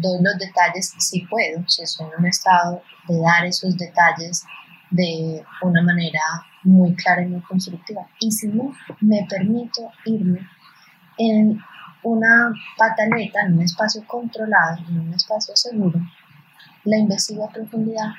doy 0.00 0.22
los 0.22 0.38
detalles 0.38 0.92
si 0.98 1.20
puedo, 1.26 1.62
si 1.68 1.82
estoy 1.82 2.06
en 2.06 2.20
un 2.20 2.26
estado 2.26 2.82
de 3.08 3.20
dar 3.20 3.44
esos 3.44 3.76
detalles 3.76 4.44
de 4.94 5.44
una 5.62 5.82
manera 5.82 6.20
muy 6.62 6.94
clara 6.94 7.22
y 7.22 7.26
muy 7.26 7.40
constructiva. 7.40 8.06
Y 8.20 8.30
si 8.30 8.46
no, 8.46 8.72
me 9.00 9.26
permito 9.28 9.90
irme 10.04 10.38
en 11.18 11.60
una 12.04 12.52
pataleta, 12.78 13.42
en 13.42 13.54
un 13.54 13.62
espacio 13.62 14.06
controlado, 14.06 14.78
en 14.88 15.00
un 15.00 15.14
espacio 15.14 15.56
seguro, 15.56 15.98
la 16.84 16.98
investigo 16.98 17.44
a 17.44 17.48
profundidad 17.48 18.10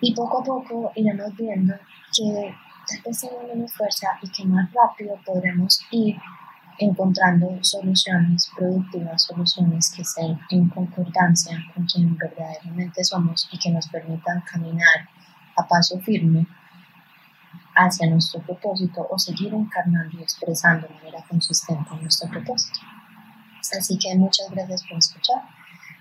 y 0.00 0.12
poco 0.12 0.40
a 0.40 0.44
poco 0.44 0.92
iremos 0.96 1.36
viendo 1.36 1.74
que 2.12 2.52
tal 2.88 3.00
vez 3.06 3.24
menos 3.54 3.72
fuerza 3.72 4.08
y 4.22 4.30
que 4.30 4.44
más 4.44 4.68
rápido 4.72 5.16
podremos 5.24 5.80
ir 5.92 6.16
encontrando 6.78 7.62
soluciones 7.62 8.50
productivas, 8.56 9.22
soluciones 9.22 9.92
que 9.94 10.02
estén 10.02 10.36
en 10.50 10.68
concordancia 10.68 11.56
con 11.72 11.86
quien 11.86 12.16
verdaderamente 12.16 13.04
somos 13.04 13.48
y 13.52 13.58
que 13.58 13.70
nos 13.70 13.86
permitan 13.88 14.40
caminar 14.40 15.08
a 15.56 15.66
paso 15.66 15.98
firme 16.00 16.46
hacia 17.74 18.08
nuestro 18.10 18.40
propósito 18.42 19.06
o 19.10 19.18
seguir 19.18 19.54
encarnando 19.54 20.18
y 20.18 20.22
expresando 20.22 20.86
de 20.88 20.94
manera 20.94 21.24
consistente 21.28 21.90
nuestro 22.00 22.28
propósito. 22.28 22.80
Así 23.78 23.98
que 23.98 24.14
muchas 24.16 24.50
gracias 24.50 24.82
por 24.84 24.98
escuchar. 24.98 25.42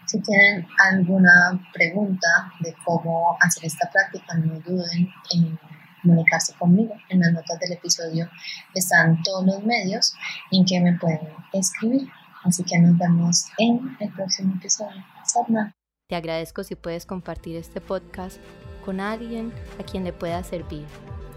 Si 0.05 0.19
tienen 0.21 0.67
alguna 0.77 1.69
pregunta 1.73 2.51
de 2.59 2.75
cómo 2.83 3.37
hacer 3.39 3.65
esta 3.65 3.89
práctica, 3.89 4.35
no 4.35 4.59
duden 4.59 5.07
en 5.33 5.59
comunicarse 6.01 6.53
conmigo. 6.55 6.95
En 7.09 7.19
las 7.19 7.31
notas 7.31 7.59
del 7.59 7.73
episodio 7.73 8.29
están 8.73 9.21
todos 9.23 9.45
los 9.45 9.63
medios 9.63 10.13
en 10.51 10.65
que 10.65 10.81
me 10.81 10.97
pueden 10.97 11.29
escribir. 11.53 12.09
Así 12.43 12.63
que 12.63 12.79
nos 12.79 12.97
vemos 12.97 13.45
en 13.59 13.95
el 13.99 14.11
próximo 14.11 14.55
episodio. 14.55 15.03
Sadna. 15.23 15.71
Te 16.09 16.15
agradezco 16.15 16.63
si 16.63 16.75
puedes 16.75 17.05
compartir 17.05 17.55
este 17.55 17.79
podcast 17.79 18.41
con 18.82 19.00
alguien 19.00 19.54
a 19.80 19.84
quien 19.84 20.04
le 20.04 20.13
pueda 20.13 20.44
servir. 20.44 20.86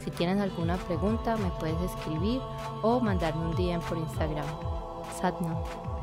Si 0.01 0.11
tienes 0.11 0.41
alguna 0.41 0.77
pregunta, 0.77 1.37
me 1.37 1.51
puedes 1.59 1.81
escribir 1.81 2.41
o 2.83 3.01
mandarme 3.01 3.47
un 3.47 3.55
DM 3.57 3.81
por 3.89 3.97
Instagram. 3.99 4.47
Sadna. 5.19 5.94